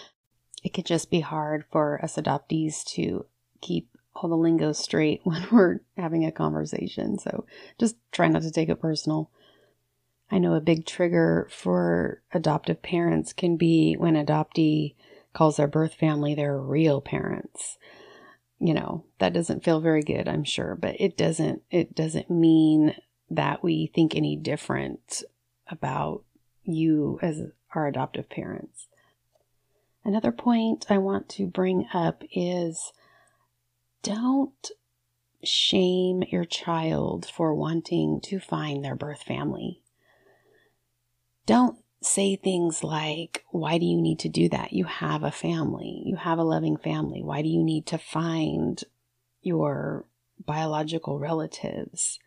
it 0.65 0.71
could 0.71 0.87
just 0.87 1.11
be 1.11 1.21
hard 1.21 1.65
for 1.71 2.03
us 2.03 2.17
adoptees 2.17 2.85
to 2.85 3.27
keep 3.61 3.89
all 4.15 4.29
the 4.29 4.37
lingo 4.37 4.73
straight 4.73 5.21
when 5.25 5.47
we're 5.51 5.81
having 5.97 6.25
a 6.25 6.33
conversation. 6.33 7.19
So 7.19 7.47
just 7.79 7.97
try 8.13 8.29
not 8.29 8.43
to 8.43 8.51
take 8.51 8.69
it 8.69 8.81
personal. 8.81 9.31
I 10.31 10.39
know 10.39 10.55
a 10.55 10.61
big 10.61 10.87
trigger 10.87 11.49
for 11.51 12.23
adoptive 12.33 12.83
parents 12.83 13.33
can 13.33 13.57
be 13.57 13.95
when 13.95 14.15
adoptee 14.15 14.95
calls 15.33 15.57
their 15.57 15.69
birth 15.69 15.95
family 15.95 16.35
their 16.35 16.59
real 16.59 17.01
parents. 17.01 17.79
You 18.59 18.75
know, 18.75 19.05
that 19.19 19.33
doesn't 19.33 19.65
feel 19.65 19.81
very 19.81 20.03
good, 20.03 20.29
I'm 20.29 20.45
sure, 20.45 20.75
but 20.75 20.97
it 20.99 21.17
doesn't 21.17 21.62
it 21.71 21.95
doesn't 21.95 22.31
mean 22.31 22.95
that 23.31 23.62
we 23.62 23.91
think 23.95 24.15
any 24.15 24.37
different 24.37 25.23
about 25.69 26.25
you 26.65 27.19
as 27.23 27.43
our 27.75 27.87
adoptive 27.87 28.29
parents. 28.29 28.89
Another 30.05 30.33
point 30.33 30.87
I 30.89 30.99
want 30.99 31.29
to 31.31 31.47
bring 31.47 31.87
up 31.93 32.23
is 32.33 32.93
don't 34.03 34.71
shame 35.43 36.23
your 36.31 36.45
child 36.45 37.27
for 37.27 37.55
wanting 37.55 38.21
to 38.23 38.39
find 38.39 38.85
their 38.85 38.95
birth 38.95 39.23
family. 39.23 39.83
Don't 41.47 41.79
say 42.03 42.37
things 42.37 42.85
like, 42.85 43.45
Why 43.51 43.79
do 43.79 43.87
you 43.87 44.01
need 44.01 44.19
to 44.21 44.29
do 44.29 44.49
that? 44.51 44.73
You 44.73 44.85
have 44.85 45.23
a 45.23 45.31
family, 45.31 46.03
you 46.05 46.17
have 46.17 46.39
a 46.39 46.45
loving 46.45 46.77
family. 46.77 47.23
Why 47.23 47.43
do 47.43 47.49
you 47.49 47.63
need 47.63 47.87
to 47.87 47.99
find 47.99 48.83
your 49.43 50.05
biological 50.45 51.19
relatives? 51.19 52.19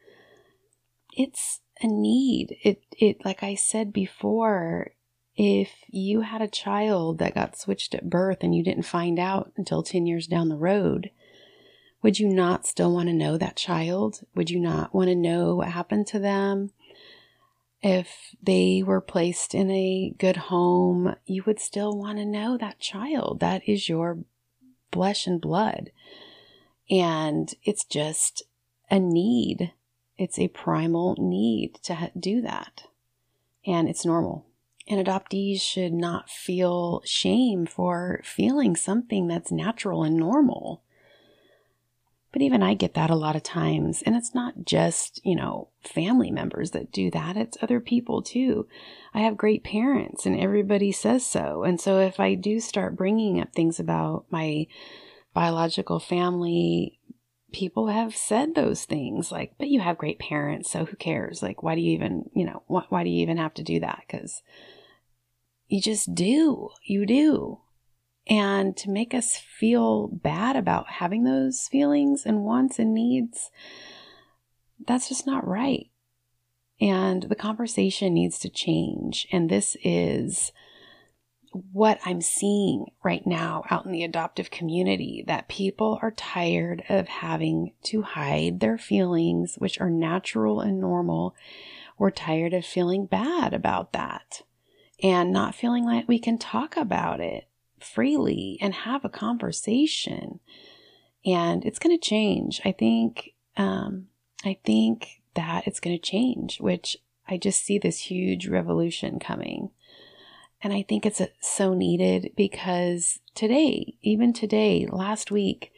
It's 1.14 1.60
a 1.82 1.88
need. 1.88 2.58
It 2.64 2.84
it 2.98 3.24
like 3.26 3.44
I 3.44 3.56
said 3.56 3.94
before, 3.94 4.94
if 5.36 5.70
you 5.88 6.22
had 6.22 6.42
a 6.42 6.48
child 6.48 7.18
that 7.20 7.36
got 7.36 7.58
switched 7.58 7.96
at 7.96 8.10
birth 8.10 8.40
and 8.42 8.56
you 8.56 8.64
didn't 8.64 8.84
find 8.84 9.20
out 9.20 9.52
until 9.56 9.84
10 9.84 10.06
years 10.06 10.28
down 10.28 10.50
the 10.50 10.58
road, 10.58 11.12
would 12.02 12.20
you 12.20 12.28
not 12.28 12.66
still 12.66 12.94
want 12.94 13.08
to 13.08 13.14
know 13.14 13.38
that 13.38 13.56
child? 13.56 14.22
Would 14.36 14.50
you 14.50 14.60
not 14.60 14.94
want 14.94 15.10
to 15.10 15.16
know 15.16 15.56
what 15.56 15.70
happened 15.70 16.08
to 16.08 16.20
them? 16.20 16.72
If 17.82 18.36
they 18.42 18.84
were 18.86 19.02
placed 19.02 19.56
in 19.56 19.72
a 19.72 20.14
good 20.18 20.38
home, 20.38 21.16
you 21.26 21.44
would 21.46 21.60
still 21.60 21.98
want 21.98 22.18
to 22.18 22.26
know 22.26 22.58
that 22.58 22.80
child. 22.80 23.40
That 23.40 23.68
is 23.68 23.88
your 23.88 24.20
flesh 24.92 25.28
and 25.28 25.40
blood. 25.40 25.92
And 26.90 27.54
it's 27.64 27.86
just 27.86 28.44
a 28.92 29.00
need 29.00 29.72
it's 30.20 30.38
a 30.38 30.50
primal 30.50 31.16
need 31.18 31.76
to 31.84 32.12
do 32.20 32.42
that. 32.42 32.84
And 33.66 33.88
it's 33.88 34.06
normal. 34.06 34.46
And 34.86 35.06
adoptees 35.06 35.62
should 35.62 35.94
not 35.94 36.30
feel 36.30 37.02
shame 37.06 37.66
for 37.66 38.20
feeling 38.26 38.76
something 38.76 39.28
that's 39.28 39.50
natural 39.50 40.04
and 40.04 40.18
normal. 40.18 40.84
But 42.32 42.42
even 42.44 42.62
I 42.62 42.76
get 42.76 42.94
that 42.94 43.10
a 43.10 43.16
lot 43.16 43.36
of 43.36 43.44
times. 43.44 44.04
And 44.04 44.16
it's 44.16 44.36
not 44.36 44.66
just, 44.66 45.20
you 45.24 45.36
know, 45.36 45.70
family 45.82 46.30
members 46.30 46.72
that 46.72 46.92
do 46.92 47.10
that, 47.12 47.36
it's 47.36 47.58
other 47.62 47.80
people 47.80 48.22
too. 48.22 48.68
I 49.14 49.22
have 49.22 49.38
great 49.38 49.64
parents 49.64 50.26
and 50.26 50.40
everybody 50.40 50.92
says 50.92 51.26
so. 51.26 51.64
And 51.64 51.82
so 51.82 52.00
if 52.00 52.20
I 52.20 52.36
do 52.36 52.60
start 52.60 52.96
bringing 52.96 53.42
up 53.42 53.54
things 53.54 53.80
about 53.80 54.26
my 54.30 54.68
biological 55.34 56.00
family 56.00 57.00
people 57.52 57.88
have 57.88 58.16
said 58.16 58.56
those 58.56 58.86
things 58.86 59.32
like, 59.32 59.54
but 59.58 59.68
you 59.68 59.80
have 59.80 59.98
great 59.98 60.20
parents, 60.20 60.70
so 60.72 60.86
who 60.86 60.96
cares? 60.96 61.42
Like, 61.42 61.64
why 61.64 61.76
do 61.76 61.82
you 61.82 61.94
even, 61.94 62.30
you 62.34 62.46
know, 62.46 62.64
why, 62.68 62.84
why 62.90 63.04
do 63.04 63.10
you 63.10 63.22
even 63.22 63.38
have 63.38 63.54
to 63.56 63.64
do 63.64 63.80
that? 63.80 64.04
Because 64.06 64.42
you 65.68 65.82
just 65.82 66.14
do. 66.14 66.70
You 66.86 67.06
do. 67.06 67.60
And 68.30 68.78
to 68.78 68.92
make 68.92 69.16
us 69.16 69.38
feel 69.38 70.08
bad 70.08 70.56
about 70.56 70.88
having 70.88 71.24
those 71.24 71.68
feelings 71.68 72.26
and 72.26 72.46
wants 72.46 72.78
and 72.78 72.94
needs, 72.94 73.50
that's 74.86 75.10
just 75.10 75.26
not 75.26 75.48
right. 75.48 75.90
And 76.80 77.24
the 77.24 77.36
conversation 77.36 78.14
needs 78.14 78.38
to 78.40 78.50
change. 78.50 79.28
And 79.32 79.50
this 79.50 79.76
is 79.84 80.52
what 81.72 82.00
I'm 82.06 82.22
seeing 82.22 82.86
right 83.04 83.26
now 83.26 83.64
out 83.72 83.86
in 83.86 83.92
the 83.92 84.04
adoptive 84.04 84.52
community 84.52 85.24
that 85.26 85.50
people 85.50 85.98
are 86.04 86.12
tired 86.12 86.84
of 86.88 87.08
having 87.08 87.74
to 87.86 88.04
hide 88.04 88.60
their 88.60 88.78
feelings, 88.78 89.56
which 89.58 89.82
are 89.82 89.90
natural 89.90 90.62
and 90.62 90.80
normal. 90.80 91.36
We're 91.98 92.12
tired 92.12 92.54
of 92.54 92.64
feeling 92.64 93.08
bad 93.08 93.56
about 93.56 93.94
that 93.94 94.44
and 95.02 95.34
not 95.34 95.56
feeling 95.56 95.86
like 95.86 96.08
we 96.08 96.20
can 96.20 96.38
talk 96.38 96.78
about 96.78 97.20
it 97.20 97.49
freely 97.84 98.58
and 98.62 98.74
have 98.74 99.04
a 99.06 99.10
conversation. 99.10 100.40
And 101.26 101.66
it's 101.66 101.80
going 101.80 101.98
to 101.98 102.04
change. 102.04 102.62
I 102.64 102.72
think, 102.72 103.34
um, 103.58 104.08
I 104.46 104.58
think 104.66 105.22
that 105.36 105.68
it's 105.68 105.80
going 105.80 105.98
to 105.98 106.02
change, 106.02 106.60
which 106.60 106.98
I 107.28 107.38
just 107.38 107.64
see 107.64 107.78
this 107.78 108.00
huge 108.00 108.48
revolution 108.48 109.20
coming. 109.20 109.72
And 110.62 110.74
I 110.74 110.84
think 110.88 111.06
it's 111.06 111.22
so 111.42 111.74
needed 111.74 112.32
because 112.36 113.20
today, 113.34 113.96
even 114.02 114.34
today, 114.34 114.88
last 114.90 115.32
week, 115.32 115.72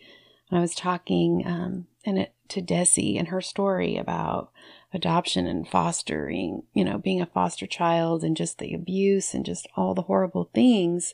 when 0.49 0.59
I 0.59 0.61
was 0.61 0.75
talking 0.75 1.43
um, 1.45 1.87
and 2.05 2.17
it, 2.19 2.33
to 2.49 2.61
Desi 2.61 3.17
and 3.17 3.29
her 3.29 3.41
story 3.41 3.97
about 3.97 4.51
adoption 4.93 5.45
and 5.47 5.67
fostering, 5.67 6.63
you 6.73 6.83
know, 6.83 6.97
being 6.97 7.21
a 7.21 7.25
foster 7.25 7.65
child 7.65 8.23
and 8.23 8.35
just 8.35 8.57
the 8.57 8.73
abuse 8.73 9.33
and 9.33 9.45
just 9.45 9.67
all 9.77 9.93
the 9.93 10.03
horrible 10.03 10.49
things, 10.53 11.13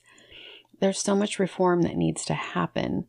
there's 0.79 0.99
so 0.99 1.15
much 1.15 1.39
reform 1.39 1.81
that 1.83 1.95
needs 1.95 2.25
to 2.25 2.33
happen 2.33 3.05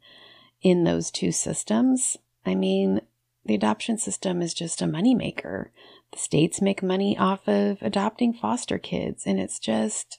in 0.63 0.85
those 0.85 1.11
two 1.11 1.33
systems. 1.33 2.17
I 2.45 2.55
mean, 2.55 3.01
the 3.45 3.55
adoption 3.55 3.99
system 3.99 4.43
is 4.43 4.55
just 4.55 4.83
a 4.83 4.87
moneymaker. 4.87 5.69
The 6.13 6.19
states 6.19 6.61
make 6.61 6.83
money 6.83 7.17
off 7.17 7.47
of 7.49 7.79
adopting 7.83 8.33
foster 8.33 8.79
kids, 8.79 9.27
and 9.27 9.39
it's 9.39 9.59
just 9.59 10.19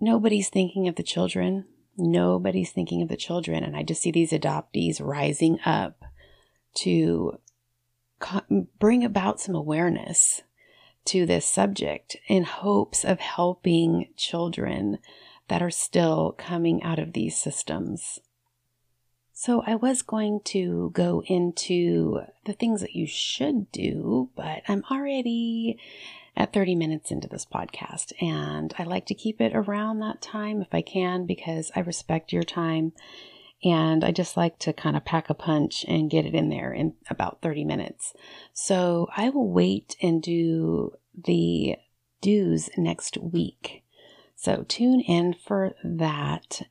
nobody's 0.00 0.50
thinking 0.50 0.88
of 0.88 0.96
the 0.96 1.02
children. 1.02 1.64
Nobody's 1.96 2.70
thinking 2.70 3.02
of 3.02 3.08
the 3.08 3.16
children. 3.16 3.64
And 3.64 3.76
I 3.76 3.82
just 3.82 4.02
see 4.02 4.12
these 4.12 4.30
adoptees 4.30 5.00
rising 5.00 5.58
up 5.64 6.04
to 6.76 7.38
bring 8.78 9.04
about 9.04 9.40
some 9.40 9.54
awareness, 9.54 10.42
to 11.06 11.24
this 11.24 11.46
subject 11.46 12.16
in 12.28 12.44
hopes 12.44 13.04
of 13.04 13.18
helping 13.18 14.08
children 14.16 14.98
that 15.48 15.62
are 15.62 15.70
still 15.70 16.34
coming 16.38 16.82
out 16.82 16.98
of 16.98 17.12
these 17.12 17.36
systems. 17.36 18.20
So 19.32 19.62
I 19.66 19.76
was 19.76 20.02
going 20.02 20.40
to 20.46 20.90
go 20.94 21.22
into 21.26 22.22
the 22.44 22.52
things 22.52 22.80
that 22.80 22.94
you 22.94 23.06
should 23.06 23.70
do, 23.70 24.30
but 24.34 24.62
I'm 24.66 24.84
already 24.90 25.78
at 26.36 26.52
30 26.52 26.74
minutes 26.74 27.10
into 27.10 27.28
this 27.28 27.46
podcast 27.46 28.12
and 28.20 28.74
I 28.78 28.84
like 28.84 29.06
to 29.06 29.14
keep 29.14 29.40
it 29.40 29.54
around 29.54 29.98
that 29.98 30.22
time 30.22 30.60
if 30.62 30.68
I 30.72 30.82
can 30.82 31.26
because 31.26 31.70
I 31.74 31.80
respect 31.80 32.32
your 32.32 32.44
time 32.44 32.92
and 33.64 34.04
I 34.04 34.12
just 34.12 34.36
like 34.36 34.58
to 34.60 34.72
kind 34.72 34.96
of 34.96 35.04
pack 35.04 35.30
a 35.30 35.34
punch 35.34 35.84
and 35.88 36.10
get 36.10 36.26
it 36.26 36.34
in 36.34 36.48
there 36.48 36.72
in 36.72 36.94
about 37.10 37.42
30 37.42 37.64
minutes. 37.64 38.14
So 38.52 39.08
I 39.16 39.30
will 39.30 39.48
wait 39.48 39.96
and 40.00 40.22
do 40.22 40.92
the 41.16 41.76
do's 42.20 42.70
next 42.76 43.18
week. 43.18 43.82
So 44.40 44.64
tune 44.68 45.00
in 45.00 45.34
for 45.34 45.74
that 45.82 46.62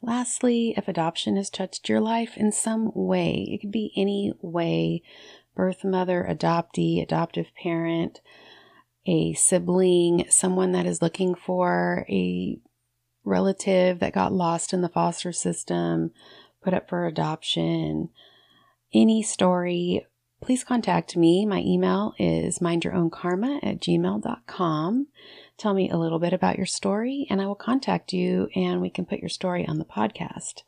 Lastly, 0.00 0.74
if 0.76 0.86
adoption 0.86 1.36
has 1.36 1.50
touched 1.50 1.88
your 1.88 2.00
life 2.00 2.36
in 2.36 2.52
some 2.52 2.92
way, 2.94 3.48
it 3.50 3.60
could 3.60 3.72
be 3.72 3.92
any 3.96 4.32
way 4.40 5.02
birth 5.56 5.82
mother, 5.82 6.24
adoptee, 6.28 7.02
adoptive 7.02 7.48
parent, 7.60 8.20
a 9.06 9.32
sibling, 9.32 10.24
someone 10.28 10.70
that 10.72 10.86
is 10.86 11.02
looking 11.02 11.34
for 11.34 12.06
a 12.08 12.60
relative 13.24 13.98
that 13.98 14.12
got 14.12 14.32
lost 14.32 14.72
in 14.72 14.82
the 14.82 14.88
foster 14.88 15.32
system, 15.32 16.12
put 16.62 16.72
up 16.72 16.88
for 16.88 17.06
adoption, 17.06 18.10
any 18.94 19.20
story, 19.20 20.06
please 20.40 20.62
contact 20.62 21.16
me. 21.16 21.44
My 21.44 21.58
email 21.58 22.14
is 22.18 22.60
mindyourownkarma 22.60 23.58
at 23.64 23.80
gmail.com. 23.80 25.08
Tell 25.58 25.74
me 25.74 25.90
a 25.90 25.96
little 25.96 26.20
bit 26.20 26.32
about 26.32 26.56
your 26.56 26.66
story, 26.66 27.26
and 27.28 27.42
I 27.42 27.46
will 27.46 27.56
contact 27.56 28.12
you 28.12 28.48
and 28.54 28.80
we 28.80 28.90
can 28.90 29.04
put 29.04 29.18
your 29.18 29.28
story 29.28 29.66
on 29.66 29.78
the 29.78 29.84
podcast. 29.84 30.62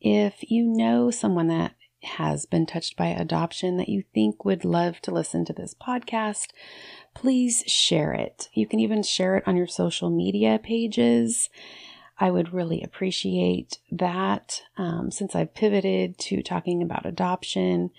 If 0.00 0.50
you 0.50 0.64
know 0.64 1.12
someone 1.12 1.46
that 1.46 1.76
has 2.02 2.46
been 2.46 2.66
touched 2.66 2.96
by 2.96 3.06
adoption 3.06 3.76
that 3.76 3.88
you 3.88 4.02
think 4.12 4.44
would 4.44 4.64
love 4.64 5.00
to 5.02 5.12
listen 5.12 5.44
to 5.44 5.52
this 5.52 5.72
podcast, 5.72 6.48
please 7.14 7.62
share 7.68 8.12
it. 8.12 8.48
You 8.54 8.66
can 8.66 8.80
even 8.80 9.04
share 9.04 9.36
it 9.36 9.44
on 9.46 9.56
your 9.56 9.68
social 9.68 10.10
media 10.10 10.58
pages. 10.60 11.48
I 12.18 12.32
would 12.32 12.52
really 12.52 12.82
appreciate 12.82 13.78
that 13.92 14.62
um, 14.76 15.12
since 15.12 15.36
I've 15.36 15.54
pivoted 15.54 16.18
to 16.18 16.42
talking 16.42 16.82
about 16.82 17.06
adoption 17.06 17.90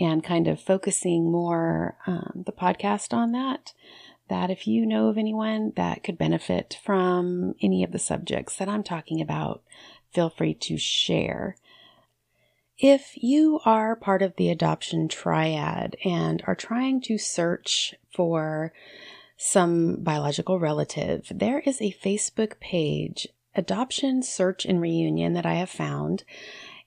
and 0.00 0.24
kind 0.24 0.48
of 0.48 0.60
focusing 0.60 1.30
more 1.30 1.96
um, 2.06 2.42
the 2.46 2.52
podcast 2.52 3.12
on 3.12 3.30
that 3.32 3.72
that 4.28 4.50
if 4.50 4.66
you 4.66 4.86
know 4.86 5.08
of 5.08 5.18
anyone 5.18 5.72
that 5.76 6.02
could 6.02 6.18
benefit 6.18 6.78
from 6.84 7.54
any 7.60 7.82
of 7.84 7.92
the 7.92 7.98
subjects 7.98 8.56
that 8.56 8.68
I'm 8.68 8.82
talking 8.82 9.20
about, 9.20 9.62
feel 10.12 10.30
free 10.30 10.54
to 10.54 10.76
share. 10.78 11.56
If 12.78 13.12
you 13.16 13.60
are 13.64 13.96
part 13.96 14.22
of 14.22 14.36
the 14.36 14.50
adoption 14.50 15.08
triad 15.08 15.96
and 16.04 16.42
are 16.46 16.54
trying 16.54 17.00
to 17.02 17.18
search 17.18 17.94
for 18.14 18.72
some 19.36 19.96
biological 19.96 20.58
relative, 20.58 21.26
there 21.34 21.60
is 21.60 21.80
a 21.80 21.96
Facebook 22.02 22.60
page, 22.60 23.28
Adoption 23.54 24.22
Search 24.22 24.64
and 24.64 24.80
Reunion, 24.80 25.32
that 25.32 25.46
I 25.46 25.54
have 25.54 25.70
found, 25.70 26.22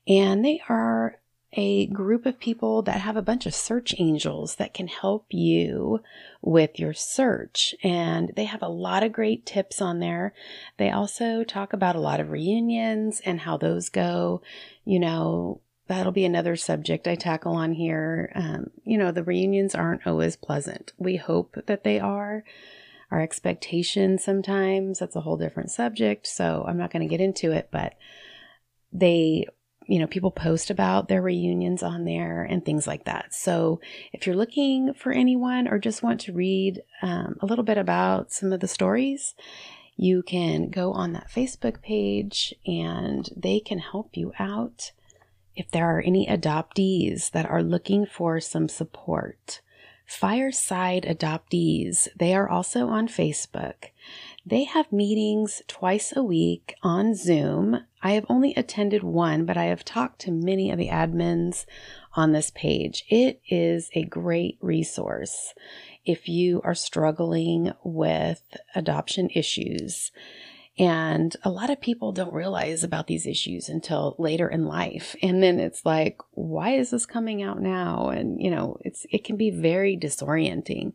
and 0.07 0.45
they 0.45 0.61
are 0.69 1.20
a 1.53 1.87
group 1.87 2.25
of 2.25 2.39
people 2.39 2.81
that 2.83 3.01
have 3.01 3.17
a 3.17 3.21
bunch 3.21 3.45
of 3.45 3.53
search 3.53 3.93
angels 3.97 4.55
that 4.55 4.73
can 4.73 4.87
help 4.87 5.25
you 5.29 5.99
with 6.41 6.79
your 6.79 6.93
search. 6.93 7.75
And 7.83 8.31
they 8.35 8.45
have 8.45 8.61
a 8.61 8.69
lot 8.69 9.03
of 9.03 9.11
great 9.11 9.45
tips 9.45 9.81
on 9.81 9.99
there. 9.99 10.33
They 10.77 10.89
also 10.89 11.43
talk 11.43 11.73
about 11.73 11.95
a 11.95 12.01
lot 12.01 12.19
of 12.19 12.29
reunions 12.29 13.21
and 13.25 13.41
how 13.41 13.57
those 13.57 13.89
go. 13.89 14.41
You 14.85 14.99
know, 14.99 15.59
that'll 15.87 16.13
be 16.13 16.25
another 16.25 16.55
subject 16.55 17.07
I 17.07 17.15
tackle 17.15 17.53
on 17.53 17.73
here. 17.73 18.31
Um, 18.33 18.71
you 18.85 18.97
know, 18.97 19.11
the 19.11 19.23
reunions 19.23 19.75
aren't 19.75 20.07
always 20.07 20.37
pleasant. 20.37 20.93
We 20.97 21.17
hope 21.17 21.57
that 21.65 21.83
they 21.83 21.99
are. 21.99 22.45
Our 23.11 23.19
expectations 23.19 24.23
sometimes, 24.23 24.99
that's 24.99 25.17
a 25.17 25.21
whole 25.21 25.35
different 25.35 25.69
subject. 25.69 26.27
So 26.27 26.63
I'm 26.65 26.77
not 26.77 26.91
going 26.91 27.01
to 27.01 27.11
get 27.11 27.19
into 27.19 27.51
it, 27.51 27.67
but 27.69 27.95
they 28.93 29.47
you 29.91 29.99
know, 29.99 30.07
people 30.07 30.31
post 30.31 30.69
about 30.69 31.09
their 31.09 31.21
reunions 31.21 31.83
on 31.83 32.05
there 32.05 32.43
and 32.43 32.63
things 32.63 32.87
like 32.87 33.03
that. 33.03 33.33
So 33.33 33.81
if 34.13 34.25
you're 34.25 34.37
looking 34.37 34.93
for 34.93 35.11
anyone 35.11 35.67
or 35.67 35.79
just 35.79 36.01
want 36.01 36.21
to 36.21 36.31
read 36.31 36.81
um, 37.01 37.35
a 37.41 37.45
little 37.45 37.65
bit 37.65 37.77
about 37.77 38.31
some 38.31 38.53
of 38.53 38.61
the 38.61 38.69
stories, 38.69 39.35
you 39.97 40.23
can 40.23 40.69
go 40.69 40.93
on 40.93 41.11
that 41.11 41.29
Facebook 41.29 41.81
page 41.81 42.55
and 42.65 43.29
they 43.35 43.59
can 43.59 43.79
help 43.79 44.15
you 44.15 44.31
out 44.39 44.93
if 45.57 45.69
there 45.71 45.97
are 45.97 45.99
any 45.99 46.25
adoptees 46.25 47.29
that 47.31 47.45
are 47.45 47.61
looking 47.61 48.05
for 48.05 48.39
some 48.39 48.69
support. 48.69 49.59
Fireside 50.05 51.03
Adoptees, 51.03 52.07
they 52.15 52.33
are 52.33 52.47
also 52.47 52.87
on 52.87 53.09
Facebook. 53.09 53.91
They 54.45 54.63
have 54.63 54.91
meetings 54.93 55.61
twice 55.67 56.13
a 56.15 56.23
week 56.23 56.75
on 56.81 57.13
Zoom. 57.13 57.85
I 58.03 58.11
have 58.11 58.25
only 58.29 58.53
attended 58.55 59.03
one, 59.03 59.45
but 59.45 59.57
I 59.57 59.65
have 59.65 59.85
talked 59.85 60.19
to 60.21 60.31
many 60.31 60.71
of 60.71 60.77
the 60.77 60.87
admins 60.87 61.65
on 62.15 62.31
this 62.31 62.51
page. 62.51 63.05
It 63.09 63.41
is 63.47 63.89
a 63.93 64.03
great 64.03 64.57
resource 64.61 65.53
if 66.05 66.27
you 66.27 66.61
are 66.63 66.73
struggling 66.73 67.73
with 67.83 68.41
adoption 68.75 69.29
issues. 69.33 70.11
And 70.79 71.35
a 71.43 71.49
lot 71.49 71.69
of 71.69 71.81
people 71.81 72.11
don't 72.11 72.33
realize 72.33 72.83
about 72.83 73.07
these 73.07 73.27
issues 73.27 73.69
until 73.69 74.15
later 74.17 74.47
in 74.47 74.65
life. 74.65 75.15
And 75.21 75.43
then 75.43 75.59
it's 75.59 75.85
like, 75.85 76.17
why 76.31 76.71
is 76.71 76.91
this 76.91 77.05
coming 77.05 77.43
out 77.43 77.61
now? 77.61 78.09
And, 78.09 78.41
you 78.41 78.49
know, 78.49 78.77
it's, 78.81 79.05
it 79.11 79.23
can 79.23 79.35
be 79.35 79.51
very 79.51 79.97
disorienting. 79.97 80.93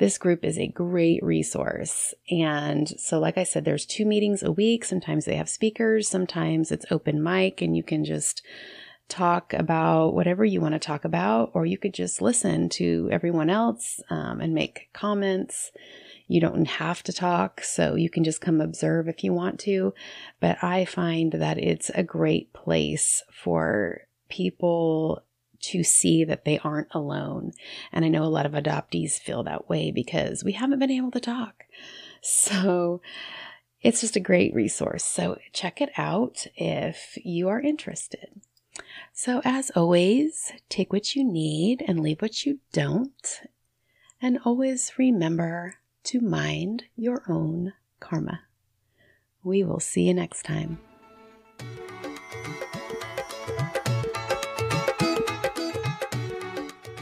This 0.00 0.16
group 0.16 0.46
is 0.46 0.58
a 0.58 0.66
great 0.66 1.22
resource. 1.22 2.14
And 2.30 2.88
so, 2.98 3.18
like 3.18 3.36
I 3.36 3.44
said, 3.44 3.66
there's 3.66 3.84
two 3.84 4.06
meetings 4.06 4.42
a 4.42 4.50
week. 4.50 4.82
Sometimes 4.82 5.26
they 5.26 5.36
have 5.36 5.50
speakers, 5.50 6.08
sometimes 6.08 6.72
it's 6.72 6.86
open 6.90 7.22
mic, 7.22 7.60
and 7.60 7.76
you 7.76 7.82
can 7.82 8.06
just 8.06 8.42
talk 9.10 9.52
about 9.52 10.14
whatever 10.14 10.42
you 10.42 10.58
want 10.58 10.72
to 10.72 10.78
talk 10.78 11.04
about, 11.04 11.50
or 11.52 11.66
you 11.66 11.76
could 11.76 11.92
just 11.92 12.22
listen 12.22 12.70
to 12.70 13.10
everyone 13.12 13.50
else 13.50 14.00
um, 14.08 14.40
and 14.40 14.54
make 14.54 14.88
comments. 14.94 15.70
You 16.26 16.40
don't 16.40 16.64
have 16.64 17.02
to 17.02 17.12
talk, 17.12 17.62
so 17.62 17.94
you 17.94 18.08
can 18.08 18.24
just 18.24 18.40
come 18.40 18.62
observe 18.62 19.06
if 19.06 19.22
you 19.22 19.34
want 19.34 19.60
to. 19.60 19.92
But 20.40 20.64
I 20.64 20.86
find 20.86 21.32
that 21.32 21.58
it's 21.58 21.90
a 21.90 22.02
great 22.02 22.54
place 22.54 23.22
for 23.30 24.06
people 24.30 25.22
to 25.60 25.82
see 25.82 26.24
that 26.24 26.44
they 26.44 26.58
aren't 26.58 26.88
alone. 26.92 27.52
And 27.92 28.04
I 28.04 28.08
know 28.08 28.24
a 28.24 28.26
lot 28.26 28.46
of 28.46 28.52
adoptees 28.52 29.18
feel 29.18 29.42
that 29.44 29.68
way 29.68 29.90
because 29.90 30.44
we 30.44 30.52
haven't 30.52 30.78
been 30.78 30.90
able 30.90 31.10
to 31.12 31.20
talk. 31.20 31.64
So 32.22 33.00
it's 33.80 34.02
just 34.02 34.14
a 34.14 34.20
great 34.20 34.54
resource. 34.54 35.04
So 35.04 35.38
check 35.54 35.80
it 35.80 35.88
out 35.96 36.46
if 36.54 37.16
you 37.24 37.48
are 37.48 37.58
interested. 37.58 38.42
So, 39.12 39.40
as 39.44 39.70
always, 39.70 40.52
take 40.68 40.92
what 40.92 41.14
you 41.14 41.24
need 41.24 41.82
and 41.86 42.00
leave 42.00 42.20
what 42.22 42.44
you 42.44 42.58
don't. 42.72 43.40
And 44.20 44.38
always 44.44 44.92
remember 44.98 45.76
to 46.04 46.20
mind 46.20 46.84
your 46.96 47.22
own 47.28 47.72
karma. 48.00 48.42
We 49.42 49.64
will 49.64 49.80
see 49.80 50.08
you 50.08 50.14
next 50.14 50.42
time. 50.42 50.78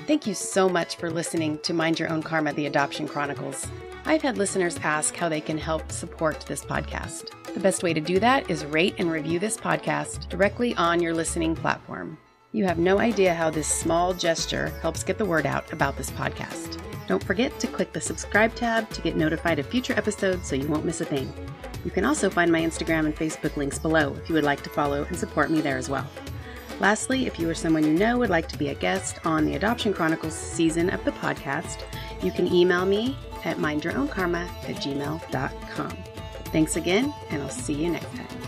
Thank 0.09 0.27
you 0.27 0.33
so 0.33 0.71
much 0.71 0.97
for 0.97 1.11
listening 1.11 1.59
to 1.59 1.75
Mind 1.75 1.99
Your 1.99 2.09
Own 2.09 2.23
Karma, 2.23 2.55
the 2.55 2.65
Adoption 2.65 3.07
Chronicles. 3.07 3.67
I've 4.07 4.23
had 4.23 4.39
listeners 4.39 4.79
ask 4.83 5.15
how 5.15 5.29
they 5.29 5.43
can 5.43 5.59
help 5.59 5.93
support 5.93 6.41
this 6.47 6.65
podcast. 6.65 7.29
The 7.53 7.61
best 7.61 7.83
way 7.83 7.93
to 7.93 8.01
do 8.01 8.19
that 8.19 8.49
is 8.49 8.65
rate 8.65 8.95
and 8.97 9.11
review 9.11 9.39
this 9.39 9.59
podcast 9.59 10.27
directly 10.31 10.75
on 10.77 11.03
your 11.03 11.13
listening 11.13 11.55
platform. 11.55 12.17
You 12.53 12.65
have 12.65 12.79
no 12.79 12.99
idea 12.99 13.35
how 13.35 13.51
this 13.51 13.69
small 13.69 14.15
gesture 14.15 14.69
helps 14.81 15.05
get 15.05 15.19
the 15.19 15.27
word 15.27 15.45
out 15.45 15.71
about 15.75 15.99
this 15.99 16.11
podcast. 16.13 16.81
Don't 17.07 17.23
forget 17.23 17.61
to 17.61 17.67
click 17.67 17.93
the 17.93 18.01
subscribe 18.01 18.55
tab 18.55 18.89
to 18.89 19.03
get 19.03 19.15
notified 19.15 19.59
of 19.59 19.67
future 19.67 19.93
episodes 19.93 20.49
so 20.49 20.57
you 20.57 20.69
won't 20.69 20.87
miss 20.87 21.03
a 21.03 21.05
thing. 21.05 21.31
You 21.85 21.91
can 21.91 22.07
also 22.07 22.31
find 22.31 22.51
my 22.51 22.63
Instagram 22.63 23.05
and 23.05 23.15
Facebook 23.15 23.59
links 23.59 23.79
below 23.79 24.15
if 24.15 24.31
you 24.31 24.35
would 24.37 24.43
like 24.43 24.63
to 24.63 24.71
follow 24.71 25.05
and 25.05 25.19
support 25.19 25.51
me 25.51 25.61
there 25.61 25.77
as 25.77 25.91
well. 25.91 26.09
Lastly, 26.81 27.27
if 27.27 27.39
you 27.39 27.49
or 27.51 27.55
someone 27.55 27.85
you 27.85 27.93
know 27.93 28.19
would 28.19 28.31
like 28.31 28.49
to 28.49 28.59
be 28.59 28.69
a 28.69 28.75
guest 28.75 29.19
on 29.25 29.45
the 29.45 29.57
Adoption 29.57 29.93
Chronicles 29.93 30.35
season 30.35 30.91
of 30.91 31.05
the 31.05 31.13
podcast, 31.13 31.83
you 32.23 32.31
can 32.31 32.47
email 32.53 32.87
me 32.87 33.17
at 33.45 33.57
mindyourownkarma 33.57 34.47
at 34.69 34.77
gmail.com. 34.77 35.91
Thanks 36.47 36.77
again, 36.77 37.13
and 37.31 37.43
I'll 37.43 37.49
see 37.49 37.75
you 37.75 37.91
next 37.91 38.15
time. 38.15 38.48